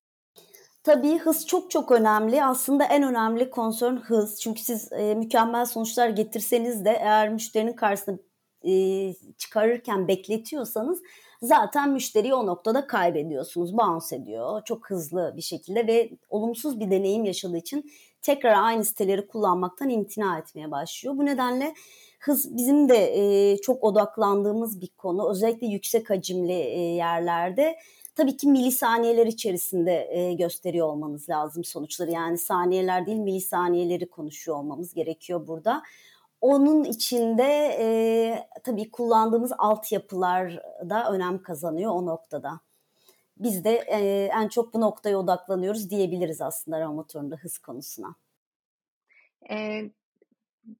Tabii 0.83 1.17
hız 1.17 1.47
çok 1.47 1.71
çok 1.71 1.91
önemli. 1.91 2.43
Aslında 2.43 2.83
en 2.85 3.03
önemli 3.03 3.49
konsern 3.49 3.95
hız. 3.95 4.41
Çünkü 4.41 4.61
siz 4.61 4.91
e, 4.91 5.15
mükemmel 5.15 5.65
sonuçlar 5.65 6.09
getirseniz 6.09 6.85
de 6.85 6.89
eğer 6.89 7.29
müşterinin 7.29 7.73
karşısına 7.73 8.17
e, 8.67 8.73
çıkarırken 9.37 10.07
bekletiyorsanız 10.07 11.01
zaten 11.41 11.89
müşteriyi 11.89 12.33
o 12.33 12.47
noktada 12.47 12.87
kaybediyorsunuz. 12.87 13.77
Bounce 13.77 14.15
ediyor 14.15 14.61
çok 14.65 14.89
hızlı 14.89 15.33
bir 15.37 15.41
şekilde 15.41 15.87
ve 15.87 16.09
olumsuz 16.29 16.79
bir 16.79 16.91
deneyim 16.91 17.25
yaşadığı 17.25 17.57
için 17.57 17.91
tekrar 18.21 18.63
aynı 18.63 18.85
siteleri 18.85 19.27
kullanmaktan 19.27 19.89
imtina 19.89 20.37
etmeye 20.37 20.71
başlıyor. 20.71 21.17
Bu 21.17 21.25
nedenle 21.25 21.73
hız 22.19 22.57
bizim 22.57 22.89
de 22.89 22.97
e, 23.17 23.57
çok 23.57 23.83
odaklandığımız 23.83 24.81
bir 24.81 24.89
konu. 24.97 25.31
Özellikle 25.31 25.67
yüksek 25.67 26.09
hacimli 26.09 26.53
e, 26.53 26.79
yerlerde 26.79 27.75
tabii 28.21 28.37
ki 28.37 28.47
milisaniyeler 28.47 29.25
içerisinde 29.25 30.07
e, 30.11 30.33
gösteriyor 30.33 30.87
olmanız 30.87 31.29
lazım 31.29 31.63
sonuçları. 31.63 32.11
Yani 32.11 32.37
saniyeler 32.37 33.05
değil 33.05 33.17
milisaniyeleri 33.17 34.09
konuşuyor 34.09 34.57
olmamız 34.57 34.93
gerekiyor 34.93 35.47
burada. 35.47 35.83
Onun 36.41 36.83
içinde 36.83 37.77
e, 37.79 37.87
tabii 38.63 38.91
kullandığımız 38.91 39.51
altyapılar 39.57 40.61
da 40.89 41.11
önem 41.11 41.41
kazanıyor 41.41 41.91
o 41.91 42.05
noktada. 42.05 42.59
Biz 43.37 43.63
de 43.63 43.71
e, 43.71 44.29
en 44.33 44.47
çok 44.47 44.73
bu 44.73 44.81
noktaya 44.81 45.17
odaklanıyoruz 45.17 45.89
diyebiliriz 45.89 46.41
aslında 46.41 46.77
arama 46.77 46.93
motorunda 46.93 47.35
hız 47.35 47.57
konusuna. 47.57 48.15
E, 49.49 49.81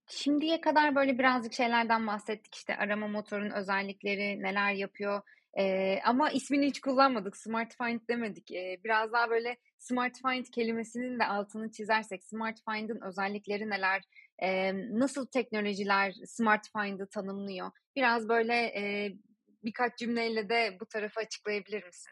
şimdiye 0.08 0.62
kadar 0.62 0.96
böyle 0.96 1.20
birazcık 1.20 1.54
şeylerden 1.54 2.08
bahsettik 2.08 2.56
işte 2.56 2.78
arama 2.78 3.08
motorunun 3.08 3.52
özellikleri 3.52 4.44
neler 4.44 4.74
yapıyor 4.74 5.22
ee, 5.58 6.00
ama 6.06 6.32
ismini 6.32 6.68
hiç 6.68 6.82
kullanmadık. 6.82 7.38
Smart 7.38 7.78
Find 7.78 8.00
demedik. 8.10 8.52
Ee, 8.52 8.80
biraz 8.84 9.14
daha 9.14 9.30
böyle 9.30 9.58
Smart 9.78 10.18
Find 10.22 10.46
kelimesinin 10.46 11.20
de 11.20 11.26
altını 11.26 11.72
çizersek 11.72 12.24
Smart 12.24 12.60
Find'in 12.70 13.02
özellikleri 13.02 13.70
neler? 13.70 14.02
Ee, 14.40 14.74
nasıl 15.00 15.26
teknolojiler 15.26 16.14
Smart 16.26 16.68
Find'ı 16.78 17.08
tanımlıyor? 17.08 17.72
Biraz 17.96 18.30
böyle 18.30 18.54
e, 18.54 19.14
birkaç 19.64 19.98
cümleyle 19.98 20.50
de 20.50 20.78
bu 20.80 20.86
tarafı 20.86 21.20
açıklayabilir 21.20 21.86
misin? 21.86 22.12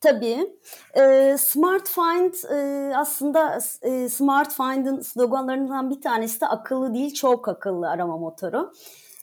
Tabii. 0.00 0.46
E, 0.94 1.36
Smart 1.38 1.88
Find 1.88 2.34
e, 2.52 2.96
aslında 2.96 3.60
e, 3.82 4.08
Smart 4.08 4.54
Find'in 4.54 5.00
sloganlarından 5.00 5.90
bir 5.90 6.00
tanesi 6.00 6.40
de 6.40 6.46
akıllı 6.46 6.94
değil 6.94 7.14
çok 7.14 7.48
akıllı 7.48 7.90
arama 7.90 8.16
motoru. 8.16 8.72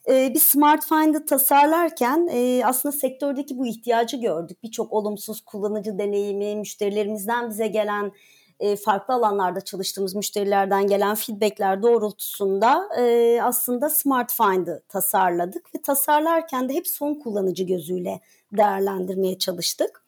E, 0.09 0.33
bir 0.33 0.39
Smart 0.39 0.85
Find'ı 0.85 1.25
tasarlarken 1.25 2.29
e, 2.31 2.65
aslında 2.65 2.97
sektördeki 2.97 3.57
bu 3.57 3.67
ihtiyacı 3.67 4.17
gördük. 4.17 4.63
Birçok 4.63 4.93
olumsuz 4.93 5.41
kullanıcı 5.41 5.97
deneyimi, 5.97 6.55
müşterilerimizden 6.55 7.49
bize 7.49 7.67
gelen 7.67 8.11
e, 8.59 8.75
farklı 8.75 9.13
alanlarda 9.13 9.61
çalıştığımız 9.61 10.15
müşterilerden 10.15 10.87
gelen 10.87 11.15
feedbackler 11.15 11.81
doğrultusunda 11.83 12.89
e, 12.99 13.39
aslında 13.43 13.89
Smart 13.89 14.33
Find'ı 14.33 14.83
tasarladık 14.89 15.75
ve 15.75 15.81
tasarlarken 15.81 16.69
de 16.69 16.73
hep 16.73 16.87
son 16.87 17.13
kullanıcı 17.13 17.63
gözüyle 17.63 18.21
değerlendirmeye 18.51 19.37
çalıştık. 19.37 20.05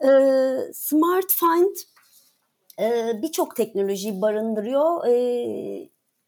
E, 0.00 0.08
Smart 0.74 1.32
Find 1.32 1.76
birçok 3.22 3.56
teknolojiyi 3.56 4.22
barındırıyor. 4.22 5.06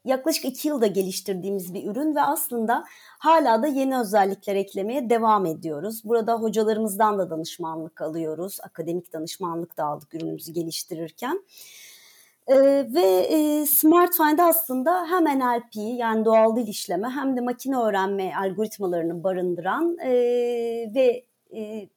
Yaklaşık 0.05 0.45
iki 0.45 0.69
yılda 0.69 0.87
geliştirdiğimiz 0.87 1.75
bir 1.75 1.85
ürün 1.85 2.15
ve 2.15 2.21
aslında 2.21 2.85
hala 3.19 3.63
da 3.63 3.67
yeni 3.67 3.99
özellikler 3.99 4.57
eklemeye 4.57 5.11
devam 5.11 5.47
ediyoruz. 5.47 6.05
Burada 6.05 6.35
hocalarımızdan 6.35 7.19
da 7.19 7.31
danışmanlık 7.31 8.01
alıyoruz. 8.01 8.59
Akademik 8.63 9.13
danışmanlık 9.13 9.77
da 9.77 9.85
aldık 9.85 10.15
ürünümüzü 10.15 10.53
geliştirirken. 10.53 11.45
Ee, 12.47 12.55
ve 12.95 13.07
e, 13.31 13.67
Smart 13.67 14.17
Find 14.17 14.39
aslında 14.39 15.07
hem 15.11 15.25
NLP 15.25 15.77
yani 15.77 16.25
doğal 16.25 16.57
dil 16.57 16.69
işleme 16.69 17.09
hem 17.09 17.37
de 17.37 17.41
makine 17.41 17.77
öğrenme 17.77 18.33
algoritmalarını 18.37 19.25
barındıran 19.25 19.97
e, 19.99 20.11
ve 20.95 21.25
e, 21.57 21.89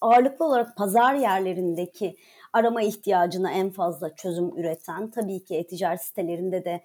ağırlıklı 0.00 0.44
olarak 0.44 0.76
pazar 0.76 1.14
yerlerindeki 1.14 2.16
arama 2.52 2.82
ihtiyacına 2.82 3.52
en 3.52 3.70
fazla 3.70 4.14
çözüm 4.14 4.58
üreten, 4.58 5.10
tabii 5.10 5.44
ki 5.44 5.56
e-ticaret 5.56 6.02
sitelerinde 6.02 6.64
de 6.64 6.80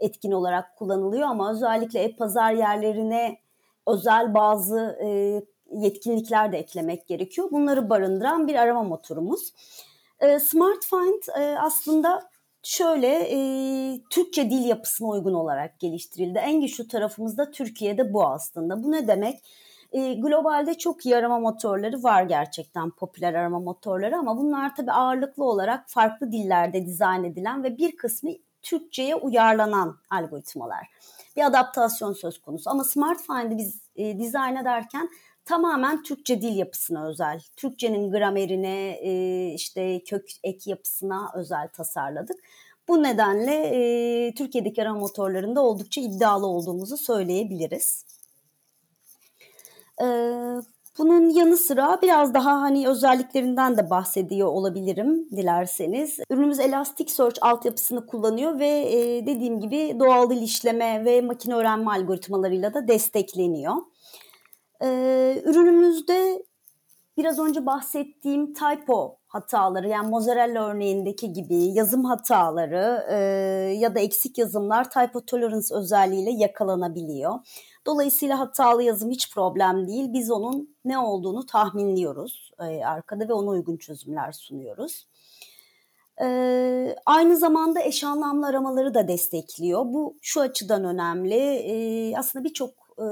etkin 0.00 0.32
olarak 0.32 0.76
kullanılıyor 0.76 1.28
ama 1.28 1.52
özellikle 1.52 2.02
e-pazar 2.02 2.52
yerlerine 2.52 3.38
özel 3.86 4.34
bazı 4.34 4.98
e, 5.02 5.40
yetkinlikler 5.70 6.52
de 6.52 6.58
eklemek 6.58 7.06
gerekiyor. 7.06 7.50
Bunları 7.50 7.90
barındıran 7.90 8.48
bir 8.48 8.54
arama 8.54 8.82
motorumuz. 8.82 9.52
E, 10.20 10.40
Smart 10.40 10.84
Find 10.84 11.42
e, 11.42 11.58
aslında 11.58 12.30
şöyle 12.62 13.08
e, 13.08 13.38
Türkçe 14.10 14.50
dil 14.50 14.64
yapısına 14.64 15.08
uygun 15.08 15.34
olarak 15.34 15.80
geliştirildi. 15.80 16.38
En 16.38 16.60
güçlü 16.60 16.88
tarafımız 16.88 17.38
da 17.38 17.50
Türkiye'de 17.50 18.12
bu 18.12 18.26
aslında. 18.26 18.82
Bu 18.82 18.92
ne 18.92 19.08
demek? 19.08 19.42
E, 19.92 20.14
globalde 20.14 20.74
çok 20.74 21.06
iyi 21.06 21.16
arama 21.16 21.38
motorları 21.38 22.02
var 22.02 22.22
gerçekten 22.22 22.90
popüler 22.90 23.34
arama 23.34 23.60
motorları 23.60 24.16
ama 24.16 24.38
bunlar 24.38 24.76
tabii 24.76 24.92
ağırlıklı 24.92 25.44
olarak 25.44 25.84
farklı 25.88 26.32
dillerde 26.32 26.86
dizayn 26.86 27.24
edilen 27.24 27.64
ve 27.64 27.78
bir 27.78 27.96
kısmı 27.96 28.30
Türkçe'ye 28.62 29.14
uyarlanan 29.14 29.98
algoritmalar. 30.10 30.86
Bir 31.36 31.46
adaptasyon 31.46 32.12
söz 32.12 32.40
konusu 32.40 32.70
ama 32.70 32.84
Smart 32.84 33.20
Find'i 33.22 33.58
biz 33.58 33.80
e, 33.96 34.18
dizayn 34.18 34.56
ederken 34.56 35.08
tamamen 35.44 36.02
Türkçe 36.02 36.42
dil 36.42 36.56
yapısına 36.56 37.08
özel. 37.08 37.40
Türkçenin 37.56 38.10
gramerine, 38.10 38.90
e, 39.02 39.54
işte 39.54 40.04
kök 40.04 40.28
ek 40.44 40.70
yapısına 40.70 41.32
özel 41.34 41.68
tasarladık. 41.68 42.36
Bu 42.88 43.02
nedenle 43.02 43.54
e, 43.54 44.34
Türkiye'deki 44.34 44.82
arama 44.82 45.00
motorlarında 45.00 45.60
oldukça 45.62 46.00
iddialı 46.00 46.46
olduğumuzu 46.46 46.96
söyleyebiliriz. 46.96 48.04
E, 50.02 50.06
bunun 51.00 51.30
yanı 51.30 51.56
sıra 51.56 51.98
biraz 52.02 52.34
daha 52.34 52.60
hani 52.60 52.88
özelliklerinden 52.88 53.76
de 53.76 53.90
bahsediyor 53.90 54.48
olabilirim 54.48 55.28
dilerseniz. 55.30 56.18
Ürünümüz 56.30 56.60
Elasticsearch 56.60 57.38
altyapısını 57.40 58.06
kullanıyor 58.06 58.58
ve 58.58 58.68
e, 58.68 59.26
dediğim 59.26 59.60
gibi 59.60 59.96
doğal 60.00 60.30
dil 60.30 60.42
işleme 60.42 61.04
ve 61.04 61.20
makine 61.20 61.54
öğrenme 61.54 61.90
algoritmalarıyla 61.90 62.74
da 62.74 62.88
destekleniyor. 62.88 63.74
E, 64.82 64.88
ürünümüzde 65.44 66.42
biraz 67.16 67.38
önce 67.38 67.66
bahsettiğim 67.66 68.54
typo 68.54 69.16
hataları 69.26 69.88
yani 69.88 70.08
mozzarella 70.08 70.68
örneğindeki 70.68 71.32
gibi 71.32 71.56
yazım 71.56 72.04
hataları 72.04 73.06
e, 73.10 73.16
ya 73.78 73.94
da 73.94 74.00
eksik 74.00 74.38
yazımlar 74.38 74.90
typo 74.90 75.20
tolerance 75.20 75.74
özelliğiyle 75.74 76.30
yakalanabiliyor. 76.30 77.34
Dolayısıyla 77.86 78.38
hatalı 78.38 78.82
yazım 78.82 79.10
hiç 79.10 79.34
problem 79.34 79.88
değil. 79.88 80.12
Biz 80.12 80.30
onun 80.30 80.76
ne 80.84 80.98
olduğunu 80.98 81.46
tahminliyoruz 81.46 82.50
e, 82.60 82.84
arkada 82.84 83.28
ve 83.28 83.32
ona 83.32 83.50
uygun 83.50 83.76
çözümler 83.76 84.32
sunuyoruz. 84.32 85.06
E, 86.22 86.96
aynı 87.06 87.36
zamanda 87.36 87.82
eş 87.82 88.04
anlamlı 88.04 88.46
aramaları 88.46 88.94
da 88.94 89.08
destekliyor. 89.08 89.84
Bu 89.84 90.18
şu 90.20 90.40
açıdan 90.40 90.84
önemli. 90.84 91.34
E, 91.34 92.16
aslında 92.16 92.44
birçok 92.44 92.70
e, 92.98 93.06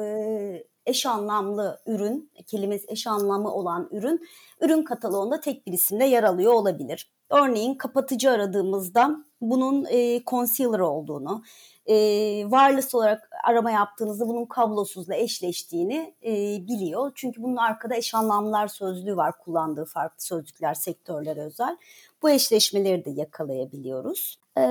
eş 0.88 1.07
anlamlı 1.07 1.81
ürün, 1.87 2.31
kelimesi 2.46 2.87
eş 2.88 3.07
anlamı 3.07 3.55
olan 3.55 3.88
ürün, 3.92 4.29
ürün 4.61 4.83
kataloğunda 4.83 5.40
tek 5.40 5.66
bir 5.66 5.72
isimde 5.72 6.05
yer 6.05 6.22
alıyor 6.22 6.53
olabilir. 6.53 7.11
Örneğin 7.31 7.74
kapatıcı 7.74 8.31
aradığımızda 8.31 9.24
bunun 9.40 9.87
e, 9.90 10.22
concealer 10.24 10.79
olduğunu, 10.79 11.42
e, 11.87 11.94
wireless 12.42 12.94
olarak 12.94 13.31
arama 13.44 13.70
yaptığınızda 13.70 14.29
bunun 14.29 14.44
kablosuzla 14.44 15.14
eşleştiğini 15.14 16.14
e, 16.22 16.33
biliyor. 16.66 17.12
Çünkü 17.14 17.42
bunun 17.42 17.57
arkada 17.57 17.96
eş 17.96 18.14
anlamlar 18.14 18.68
sözlüğü 18.68 19.16
var 19.16 19.38
kullandığı 19.38 19.85
farklı 19.85 20.22
sözlükler 20.24 20.74
sektörlere 20.74 21.40
özel. 21.40 21.77
Bu 22.22 22.31
eşleşmeleri 22.31 23.05
de 23.05 23.11
yakalayabiliyoruz. 23.11 24.38
E, 24.59 24.62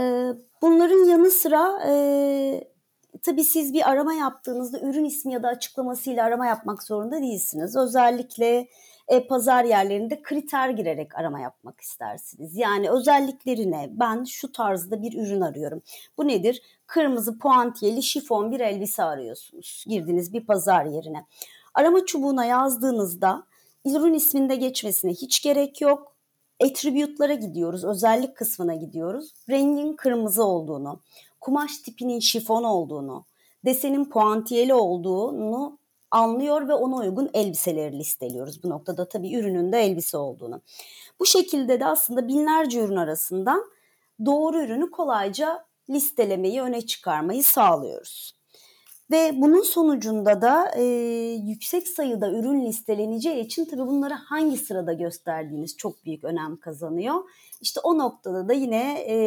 bunların 0.61 1.09
yanı 1.09 1.31
sıra 1.31 1.79
e, 1.87 2.76
tabii 3.23 3.43
siz 3.43 3.73
bir 3.73 3.89
arama 3.89 4.13
yaptığınızda 4.13 4.79
ürün 4.79 5.05
ismi 5.05 5.33
ya 5.33 5.43
da 5.43 5.47
açıklamasıyla 5.47 6.25
arama 6.25 6.45
yapmak 6.45 6.83
zorunda 6.83 7.21
değilsiniz. 7.21 7.75
Özellikle 7.75 8.67
e-pazar 9.07 9.63
yerlerinde 9.63 10.21
kriter 10.21 10.69
girerek 10.69 11.15
arama 11.15 11.39
yapmak 11.39 11.81
istersiniz. 11.81 12.57
Yani 12.57 12.89
özelliklerine 12.89 13.89
ben 13.91 14.23
şu 14.23 14.51
tarzda 14.51 15.01
bir 15.01 15.25
ürün 15.25 15.41
arıyorum. 15.41 15.81
Bu 16.17 16.27
nedir? 16.27 16.61
Kırmızı 16.87 17.39
puantiyeli 17.39 18.03
şifon 18.03 18.51
bir 18.51 18.59
elbise 18.59 19.03
arıyorsunuz. 19.03 19.85
Girdiniz 19.87 20.33
bir 20.33 20.45
pazar 20.45 20.85
yerine. 20.85 21.25
Arama 21.73 22.05
çubuğuna 22.05 22.45
yazdığınızda 22.45 23.43
ürün 23.85 24.13
isminde 24.13 24.55
geçmesine 24.55 25.11
hiç 25.11 25.41
gerek 25.41 25.81
yok. 25.81 26.17
Attribute'lara 26.63 27.33
gidiyoruz, 27.33 27.85
özellik 27.85 28.35
kısmına 28.35 28.75
gidiyoruz. 28.75 29.33
Rengin 29.49 29.93
kırmızı 29.93 30.43
olduğunu, 30.43 31.01
kumaş 31.39 31.77
tipinin 31.77 32.19
şifon 32.19 32.63
olduğunu, 32.63 33.25
desenin 33.65 34.05
puantiyeli 34.05 34.73
olduğunu 34.73 35.79
anlıyor 36.11 36.67
ve 36.67 36.73
ona 36.73 36.95
uygun 36.95 37.29
elbiseleri 37.33 37.99
listeliyoruz. 37.99 38.63
Bu 38.63 38.69
noktada 38.69 39.09
tabii 39.09 39.35
ürünün 39.35 39.71
de 39.71 39.79
elbise 39.79 40.17
olduğunu. 40.17 40.61
Bu 41.19 41.25
şekilde 41.25 41.79
de 41.79 41.85
aslında 41.85 42.27
binlerce 42.27 42.79
ürün 42.79 42.95
arasından 42.95 43.63
doğru 44.25 44.61
ürünü 44.63 44.91
kolayca 44.91 45.65
listelemeyi, 45.89 46.61
öne 46.61 46.81
çıkarmayı 46.81 47.43
sağlıyoruz. 47.43 48.37
Ve 49.11 49.31
bunun 49.35 49.61
sonucunda 49.61 50.41
da 50.41 50.71
e, 50.75 50.83
yüksek 51.43 51.87
sayıda 51.87 52.31
ürün 52.31 52.65
listeleneceği 52.65 53.45
için 53.45 53.65
tabii 53.65 53.87
bunları 53.87 54.13
hangi 54.13 54.57
sırada 54.57 54.93
gösterdiğiniz 54.93 55.77
çok 55.77 56.05
büyük 56.05 56.23
önem 56.23 56.57
kazanıyor. 56.57 57.15
İşte 57.61 57.79
o 57.83 57.97
noktada 57.97 58.49
da 58.49 58.53
yine 58.53 59.05
e, 59.09 59.17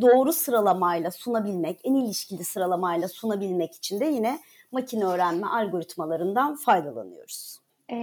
doğru 0.00 0.32
sıralamayla 0.32 1.10
sunabilmek, 1.10 1.80
en 1.84 1.94
ilişkili 1.94 2.44
sıralamayla 2.44 3.08
sunabilmek 3.08 3.74
için 3.74 4.00
de 4.00 4.04
yine 4.04 4.38
makine 4.72 5.04
öğrenme 5.04 5.46
algoritmalarından 5.46 6.56
faydalanıyoruz. 6.56 7.58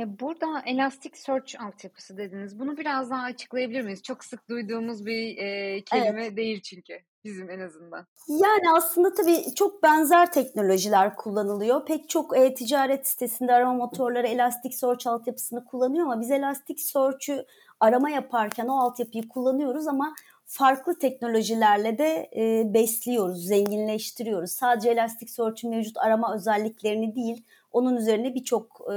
Burada 0.05 0.61
Elasticsearch 0.65 1.61
altyapısı 1.61 2.17
dediniz. 2.17 2.59
Bunu 2.59 2.77
biraz 2.77 3.09
daha 3.09 3.23
açıklayabilir 3.23 3.81
miyiz? 3.81 4.03
Çok 4.03 4.23
sık 4.23 4.49
duyduğumuz 4.49 5.05
bir 5.05 5.37
e, 5.37 5.81
kelime 5.81 6.25
evet. 6.25 6.37
değil 6.37 6.61
çünkü 6.61 6.99
bizim 7.23 7.49
en 7.49 7.59
azından. 7.59 8.05
Yani 8.27 8.71
aslında 8.75 9.13
tabii 9.13 9.55
çok 9.55 9.83
benzer 9.83 10.31
teknolojiler 10.31 11.15
kullanılıyor. 11.15 11.85
Pek 11.85 12.09
çok 12.09 12.37
e-ticaret 12.37 13.07
sitesinde 13.07 13.53
arama 13.53 13.73
motorları 13.73 14.27
Elasticsearch 14.27 15.07
altyapısını 15.07 15.65
kullanıyor 15.65 16.05
ama 16.05 16.21
biz 16.21 16.31
Elasticsearch'ü 16.31 17.45
arama 17.79 18.09
yaparken 18.09 18.67
o 18.67 18.79
altyapıyı 18.79 19.27
kullanıyoruz 19.27 19.87
ama 19.87 20.15
farklı 20.45 20.99
teknolojilerle 20.99 21.97
de 21.97 22.29
e, 22.35 22.73
besliyoruz, 22.73 23.47
zenginleştiriyoruz. 23.47 24.51
Sadece 24.51 24.89
Elasticsearch'ün 24.89 25.69
mevcut 25.69 25.97
arama 25.97 26.35
özelliklerini 26.35 27.15
değil, 27.15 27.43
onun 27.71 27.97
üzerine 27.97 28.35
birçok 28.35 28.81
e, 28.91 28.95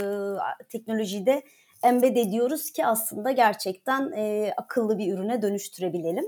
teknolojiyi 0.69 1.27
de 1.27 1.43
embed 1.83 2.17
ediyoruz 2.17 2.71
ki 2.71 2.87
aslında 2.87 3.31
gerçekten 3.31 4.13
e, 4.13 4.53
akıllı 4.57 4.99
bir 4.99 5.13
ürüne 5.13 5.43
dönüştürebilelim. 5.43 6.25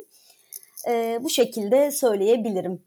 E, 0.88 1.18
bu 1.22 1.30
şekilde 1.30 1.90
söyleyebilirim. 1.90 2.82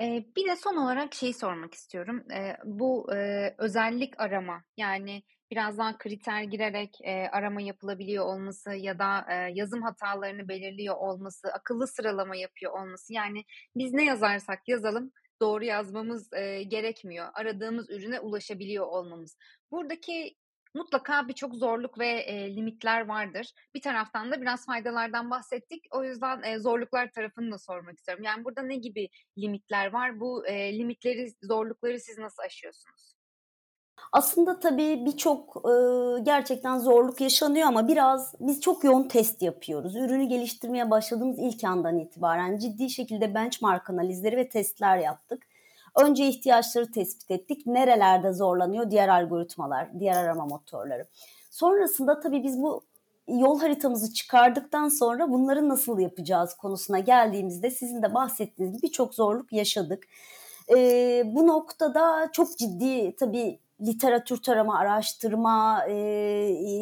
E, 0.00 0.24
bir 0.36 0.50
de 0.50 0.56
son 0.56 0.76
olarak 0.76 1.14
şeyi 1.14 1.34
sormak 1.34 1.74
istiyorum. 1.74 2.24
E, 2.32 2.56
bu 2.64 3.14
e, 3.14 3.54
özellik 3.58 4.20
arama 4.20 4.62
yani 4.76 5.22
biraz 5.52 5.78
daha 5.78 5.98
kriter 5.98 6.42
girerek 6.42 6.98
e, 7.04 7.28
arama 7.28 7.62
yapılabiliyor 7.62 8.24
olması 8.24 8.70
ya 8.70 8.98
da 8.98 9.26
e, 9.30 9.34
yazım 9.54 9.82
hatalarını 9.82 10.48
belirliyor 10.48 10.96
olması, 10.96 11.48
akıllı 11.52 11.86
sıralama 11.86 12.36
yapıyor 12.36 12.72
olması. 12.72 13.12
Yani 13.12 13.44
biz 13.76 13.92
ne 13.92 14.04
yazarsak 14.04 14.68
yazalım 14.68 15.12
doğru 15.40 15.64
yazmamız 15.64 16.32
e, 16.32 16.62
gerekmiyor. 16.62 17.28
Aradığımız 17.34 17.90
ürüne 17.90 18.20
ulaşabiliyor 18.20 18.86
olmamız. 18.86 19.36
Buradaki 19.70 20.36
mutlaka 20.74 21.28
birçok 21.28 21.54
zorluk 21.54 21.98
ve 21.98 22.08
e, 22.08 22.56
limitler 22.56 23.08
vardır. 23.08 23.52
Bir 23.74 23.80
taraftan 23.80 24.32
da 24.32 24.40
biraz 24.40 24.66
faydalardan 24.66 25.30
bahsettik. 25.30 25.84
O 25.90 26.04
yüzden 26.04 26.42
e, 26.42 26.58
zorluklar 26.58 27.10
tarafını 27.12 27.52
da 27.52 27.58
sormak 27.58 27.98
istiyorum. 27.98 28.24
Yani 28.24 28.44
burada 28.44 28.62
ne 28.62 28.76
gibi 28.76 29.08
limitler 29.38 29.92
var? 29.92 30.20
Bu 30.20 30.46
e, 30.46 30.78
limitleri, 30.78 31.32
zorlukları 31.42 32.00
siz 32.00 32.18
nasıl 32.18 32.42
aşıyorsunuz? 32.42 33.21
Aslında 34.12 34.60
tabii 34.60 35.06
birçok 35.06 35.56
e, 35.56 35.72
gerçekten 36.22 36.78
zorluk 36.78 37.20
yaşanıyor 37.20 37.68
ama 37.68 37.88
biraz 37.88 38.34
biz 38.40 38.60
çok 38.60 38.84
yoğun 38.84 39.08
test 39.08 39.42
yapıyoruz. 39.42 39.96
Ürünü 39.96 40.24
geliştirmeye 40.24 40.90
başladığımız 40.90 41.38
ilk 41.38 41.64
andan 41.64 41.98
itibaren 41.98 42.58
ciddi 42.58 42.90
şekilde 42.90 43.34
benchmark 43.34 43.90
analizleri 43.90 44.36
ve 44.36 44.48
testler 44.48 44.98
yaptık. 44.98 45.42
Önce 46.00 46.26
ihtiyaçları 46.26 46.92
tespit 46.92 47.30
ettik. 47.30 47.66
Nerelerde 47.66 48.32
zorlanıyor 48.32 48.90
diğer 48.90 49.08
algoritmalar, 49.08 50.00
diğer 50.00 50.24
arama 50.24 50.46
motorları. 50.46 51.06
Sonrasında 51.50 52.20
tabii 52.20 52.42
biz 52.42 52.62
bu 52.62 52.82
yol 53.28 53.60
haritamızı 53.60 54.14
çıkardıktan 54.14 54.88
sonra 54.88 55.30
bunları 55.30 55.68
nasıl 55.68 55.98
yapacağız 55.98 56.54
konusuna 56.54 56.98
geldiğimizde 56.98 57.70
sizin 57.70 58.02
de 58.02 58.14
bahsettiğiniz 58.14 58.76
gibi 58.76 58.82
birçok 58.82 59.14
zorluk 59.14 59.52
yaşadık. 59.52 60.04
Ee, 60.76 61.22
bu 61.26 61.46
noktada 61.46 62.28
çok 62.32 62.58
ciddi 62.58 63.16
tabii 63.16 63.58
literatür 63.86 64.42
tarama, 64.42 64.78
araştırma 64.78 65.86
e, 65.88 65.92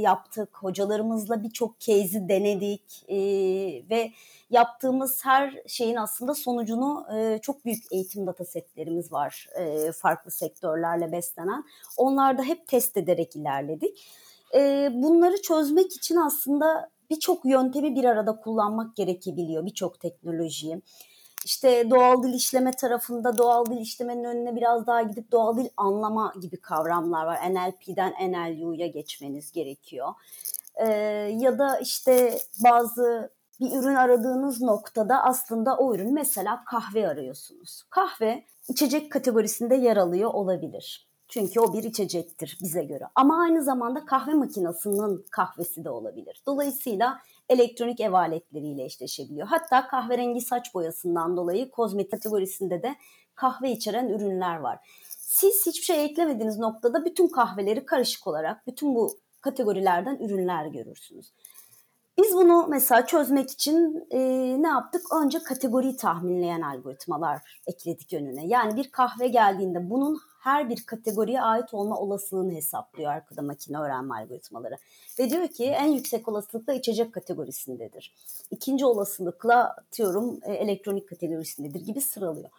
yaptık. 0.01 0.49
Hocalarımızla 0.53 1.43
birçok 1.43 1.81
case'i 1.81 2.29
denedik 2.29 3.05
e, 3.09 3.19
ve 3.91 4.13
yaptığımız 4.51 5.25
her 5.25 5.55
şeyin 5.67 5.97
aslında 5.97 6.35
sonucunu 6.35 7.07
e, 7.17 7.39
çok 7.43 7.65
büyük 7.65 7.85
eğitim 7.93 8.27
datasetlerimiz 8.27 9.13
var 9.13 9.49
e, 9.59 9.93
farklı 9.93 10.31
sektörlerle 10.31 11.13
beslenen. 11.13 11.65
Onlarda 11.97 12.43
hep 12.43 12.67
test 12.67 12.97
ederek 12.97 13.37
ilerledik. 13.37 14.07
E, 14.55 14.91
bunları 14.93 15.43
çözmek 15.43 15.97
için 15.97 16.17
aslında 16.17 16.91
birçok 17.11 17.45
yöntemi 17.45 17.95
bir 17.95 18.05
arada 18.05 18.37
kullanmak 18.37 18.97
gerekebiliyor, 18.97 19.67
birçok 19.67 20.01
teknolojiyi. 20.01 20.83
İşte 21.45 21.91
doğal 21.91 22.23
dil 22.23 22.35
işleme 22.35 22.71
tarafında 22.71 23.39
doğal 23.39 23.67
dil 23.67 23.81
işlemenin 23.81 24.25
önüne 24.25 24.57
biraz 24.57 24.87
daha 24.87 25.03
gidip 25.03 25.33
doğal 25.33 25.57
dil 25.57 25.69
anlama 25.77 26.35
gibi 26.41 26.57
kavramlar 26.57 27.27
var. 27.27 27.39
NLP'den 27.51 28.13
NLU'ya 28.33 28.87
geçmeniz 28.87 29.53
gerekiyor. 29.53 30.15
Ee, 30.77 30.87
ya 31.39 31.59
da 31.59 31.79
işte 31.79 32.39
bazı 32.65 33.31
bir 33.61 33.73
ürün 33.73 33.95
aradığınız 33.95 34.63
noktada 34.63 35.23
aslında 35.25 35.77
o 35.77 35.95
ürün 35.95 36.15
mesela 36.15 36.65
kahve 36.65 37.09
arıyorsunuz. 37.09 37.83
Kahve 37.91 38.45
içecek 38.69 39.13
kategorisinde 39.13 39.75
yer 39.75 39.97
alıyor 39.97 40.31
olabilir. 40.35 41.11
Çünkü 41.29 41.61
o 41.61 41.73
bir 41.73 41.83
içecektir 41.83 42.59
bize 42.63 42.85
göre. 42.85 43.05
Ama 43.15 43.43
aynı 43.43 43.63
zamanda 43.63 44.05
kahve 44.05 44.35
makinesinin 44.35 45.27
kahvesi 45.31 45.85
de 45.85 45.91
olabilir. 45.91 46.43
Dolayısıyla 46.47 47.19
elektronik 47.51 48.01
ev 48.01 48.13
aletleriyle 48.13 48.85
eşleşebiliyor. 48.85 49.47
Hatta 49.47 49.87
kahverengi 49.87 50.41
saç 50.41 50.75
boyasından 50.75 51.37
dolayı 51.37 51.71
kozmetik 51.71 52.11
kategorisinde 52.11 52.83
de 52.83 52.95
kahve 53.35 53.71
içeren 53.71 54.09
ürünler 54.09 54.57
var. 54.57 54.79
Siz 55.09 55.67
hiçbir 55.67 55.85
şey 55.85 56.05
eklemediğiniz 56.05 56.59
noktada 56.59 57.05
bütün 57.05 57.29
kahveleri 57.29 57.87
karışık 57.87 58.27
olarak 58.27 58.67
bütün 58.67 58.95
bu 58.95 59.19
kategorilerden 59.41 60.17
ürünler 60.17 60.67
görürsünüz. 60.67 61.33
Biz 62.23 62.35
bunu 62.35 62.67
mesela 62.69 63.07
çözmek 63.07 63.51
için 63.51 64.07
e, 64.11 64.19
ne 64.63 64.69
yaptık? 64.69 65.03
Önce 65.23 65.39
kategoriyi 65.39 65.97
tahminleyen 65.97 66.61
algoritmalar 66.61 67.61
ekledik 67.67 68.13
önüne. 68.13 68.47
Yani 68.47 68.77
bir 68.77 68.91
kahve 68.91 69.29
geldiğinde 69.29 69.91
bunun 69.91 70.21
her 70.41 70.69
bir 70.69 70.87
kategoriye 70.87 71.43
ait 71.43 71.75
olma 71.75 71.99
olasılığını 71.99 72.53
hesaplıyor 72.53 73.13
arkada 73.13 73.43
makine 73.43 73.79
öğrenme 73.79 74.15
algoritmaları. 74.15 74.77
Ve 75.19 75.31
diyor 75.31 75.49
ki 75.49 75.65
en 75.65 75.87
yüksek 75.87 76.29
olasılıkla 76.29 76.73
içecek 76.73 77.13
kategorisindedir. 77.13 78.15
İkinci 78.51 78.87
olasılıkla 78.87 79.65
atıyorum 79.65 80.41
e, 80.43 80.53
elektronik 80.53 81.09
kategorisindedir 81.09 81.81
gibi 81.81 82.01
sıralıyor. 82.01 82.51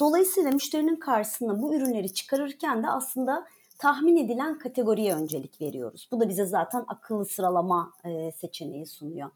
Dolayısıyla 0.00 0.50
müşterinin 0.50 0.96
karşısına 0.96 1.62
bu 1.62 1.74
ürünleri 1.74 2.14
çıkarırken 2.14 2.82
de 2.82 2.88
aslında 2.90 3.46
tahmin 3.80 4.16
edilen 4.16 4.58
kategoriye 4.58 5.14
öncelik 5.14 5.60
veriyoruz. 5.60 6.08
Bu 6.12 6.20
da 6.20 6.28
bize 6.28 6.46
zaten 6.46 6.84
akıllı 6.88 7.24
sıralama 7.24 7.92
e, 8.04 8.32
seçeneği 8.32 8.86
sunuyor. 8.86 9.30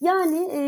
Yani 0.00 0.50
e, 0.52 0.60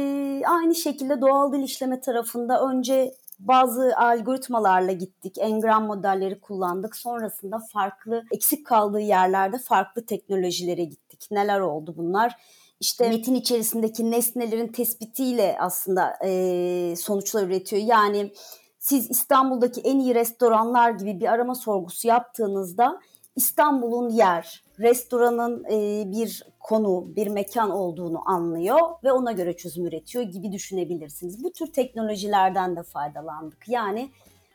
aynı 0.47 0.75
şekilde 0.75 1.21
doğal 1.21 1.53
dil 1.53 1.63
işleme 1.63 2.01
tarafında 2.01 2.69
önce 2.71 3.15
bazı 3.39 3.93
algoritmalarla 3.97 4.93
gittik, 4.93 5.39
engram 5.39 5.87
modelleri 5.87 6.41
kullandık. 6.41 6.97
Sonrasında 6.97 7.59
farklı 7.73 8.25
eksik 8.33 8.67
kaldığı 8.67 9.01
yerlerde 9.01 9.59
farklı 9.59 10.07
teknolojilere 10.07 10.85
gittik. 10.85 11.29
Neler 11.31 11.61
oldu 11.61 11.95
bunlar? 11.97 12.37
İşte 12.81 13.09
metin 13.09 13.35
içerisindeki 13.35 14.11
nesnelerin 14.11 14.69
tespitiyle 14.69 15.57
aslında 15.61 16.19
e, 16.25 16.95
sonuçlar 16.97 17.47
üretiyor. 17.47 17.83
Yani 17.83 18.33
siz 18.81 19.11
İstanbul'daki 19.11 19.81
en 19.81 19.99
iyi 19.99 20.15
restoranlar 20.15 20.91
gibi 20.91 21.21
bir 21.21 21.33
arama 21.33 21.55
sorgusu 21.55 22.09
yaptığınızda 22.09 23.01
İstanbul'un 23.37 24.09
yer, 24.09 24.65
restoranın 24.79 25.65
e, 25.65 26.05
bir 26.13 26.43
konu, 26.61 27.17
bir 27.17 27.27
mekan 27.27 27.71
olduğunu 27.71 28.29
anlıyor 28.29 28.81
ve 29.05 29.13
ona 29.13 29.33
göre 29.33 29.57
çözüm 29.57 29.87
üretiyor 29.87 30.25
gibi 30.25 30.53
düşünebilirsiniz. 30.53 31.45
Bu 31.45 31.53
tür 31.53 31.73
teknolojilerden 31.73 32.77
de 32.77 32.83
faydalandık. 32.83 33.69
Yani 33.69 34.11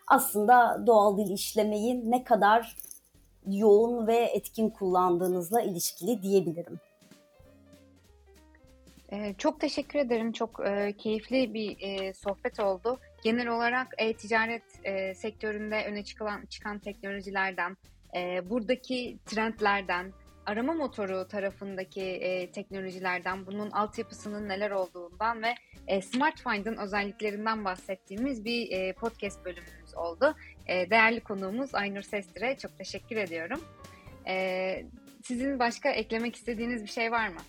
aslında 0.08 0.84
doğal 0.88 1.18
dil 1.18 1.32
işlemeyi 1.32 2.12
ne 2.12 2.24
kadar 2.24 2.78
yoğun 3.48 4.08
ve 4.08 4.16
etkin 4.16 4.70
kullandığınızla 4.70 5.62
ilişkili 5.62 6.22
diyebilirim. 6.22 6.80
Çok 9.38 9.60
teşekkür 9.60 10.00
ederim. 10.00 10.32
Çok 10.32 10.62
keyifli 10.98 11.54
bir 11.54 11.78
sohbet 12.14 12.60
oldu. 12.60 13.00
Genel 13.26 13.48
olarak 13.48 13.88
e-ticaret 13.98 14.64
sektöründe 15.18 15.86
öne 15.86 16.04
çıkan, 16.04 16.46
çıkan 16.46 16.80
teknolojilerden, 16.80 17.78
buradaki 18.44 19.18
trendlerden, 19.26 20.14
arama 20.46 20.74
motoru 20.74 21.28
tarafındaki 21.28 22.50
teknolojilerden, 22.54 23.46
bunun 23.46 23.72
altyapısının 23.72 24.50
neler 24.50 24.72
olduğundan 24.72 25.44
ve 25.44 25.56
SmartFind'ın 26.02 26.78
özelliklerinden 26.78 27.66
bahsettiğimiz 27.66 28.46
bir 28.46 28.94
podcast 28.94 29.46
bölümümüz 29.46 29.96
oldu. 29.96 30.36
Değerli 30.68 31.20
konuğumuz 31.20 31.76
Aynur 31.76 32.02
Sestir'e 32.02 32.58
çok 32.58 32.78
teşekkür 32.78 33.18
ediyorum. 33.18 33.62
Sizin 35.24 35.60
başka 35.60 35.90
eklemek 35.90 36.36
istediğiniz 36.36 36.84
bir 36.84 36.90
şey 36.90 37.12
var 37.12 37.28
mı? 37.28 37.40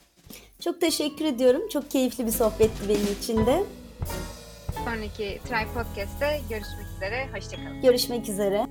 Çok 0.65 0.81
teşekkür 0.81 1.25
ediyorum. 1.25 1.69
Çok 1.69 1.91
keyifli 1.91 2.27
bir 2.27 2.33
sohbetti 2.33 2.89
benim 2.89 3.13
için 3.21 3.47
de. 3.47 3.63
Sonraki 4.85 5.41
Try 5.49 5.65
Podcast'te 5.75 6.41
görüşmek 6.51 6.87
üzere. 6.97 7.29
Hoşçakalın. 7.35 7.83
Görüşmek 7.83 8.29
üzere. 8.29 8.67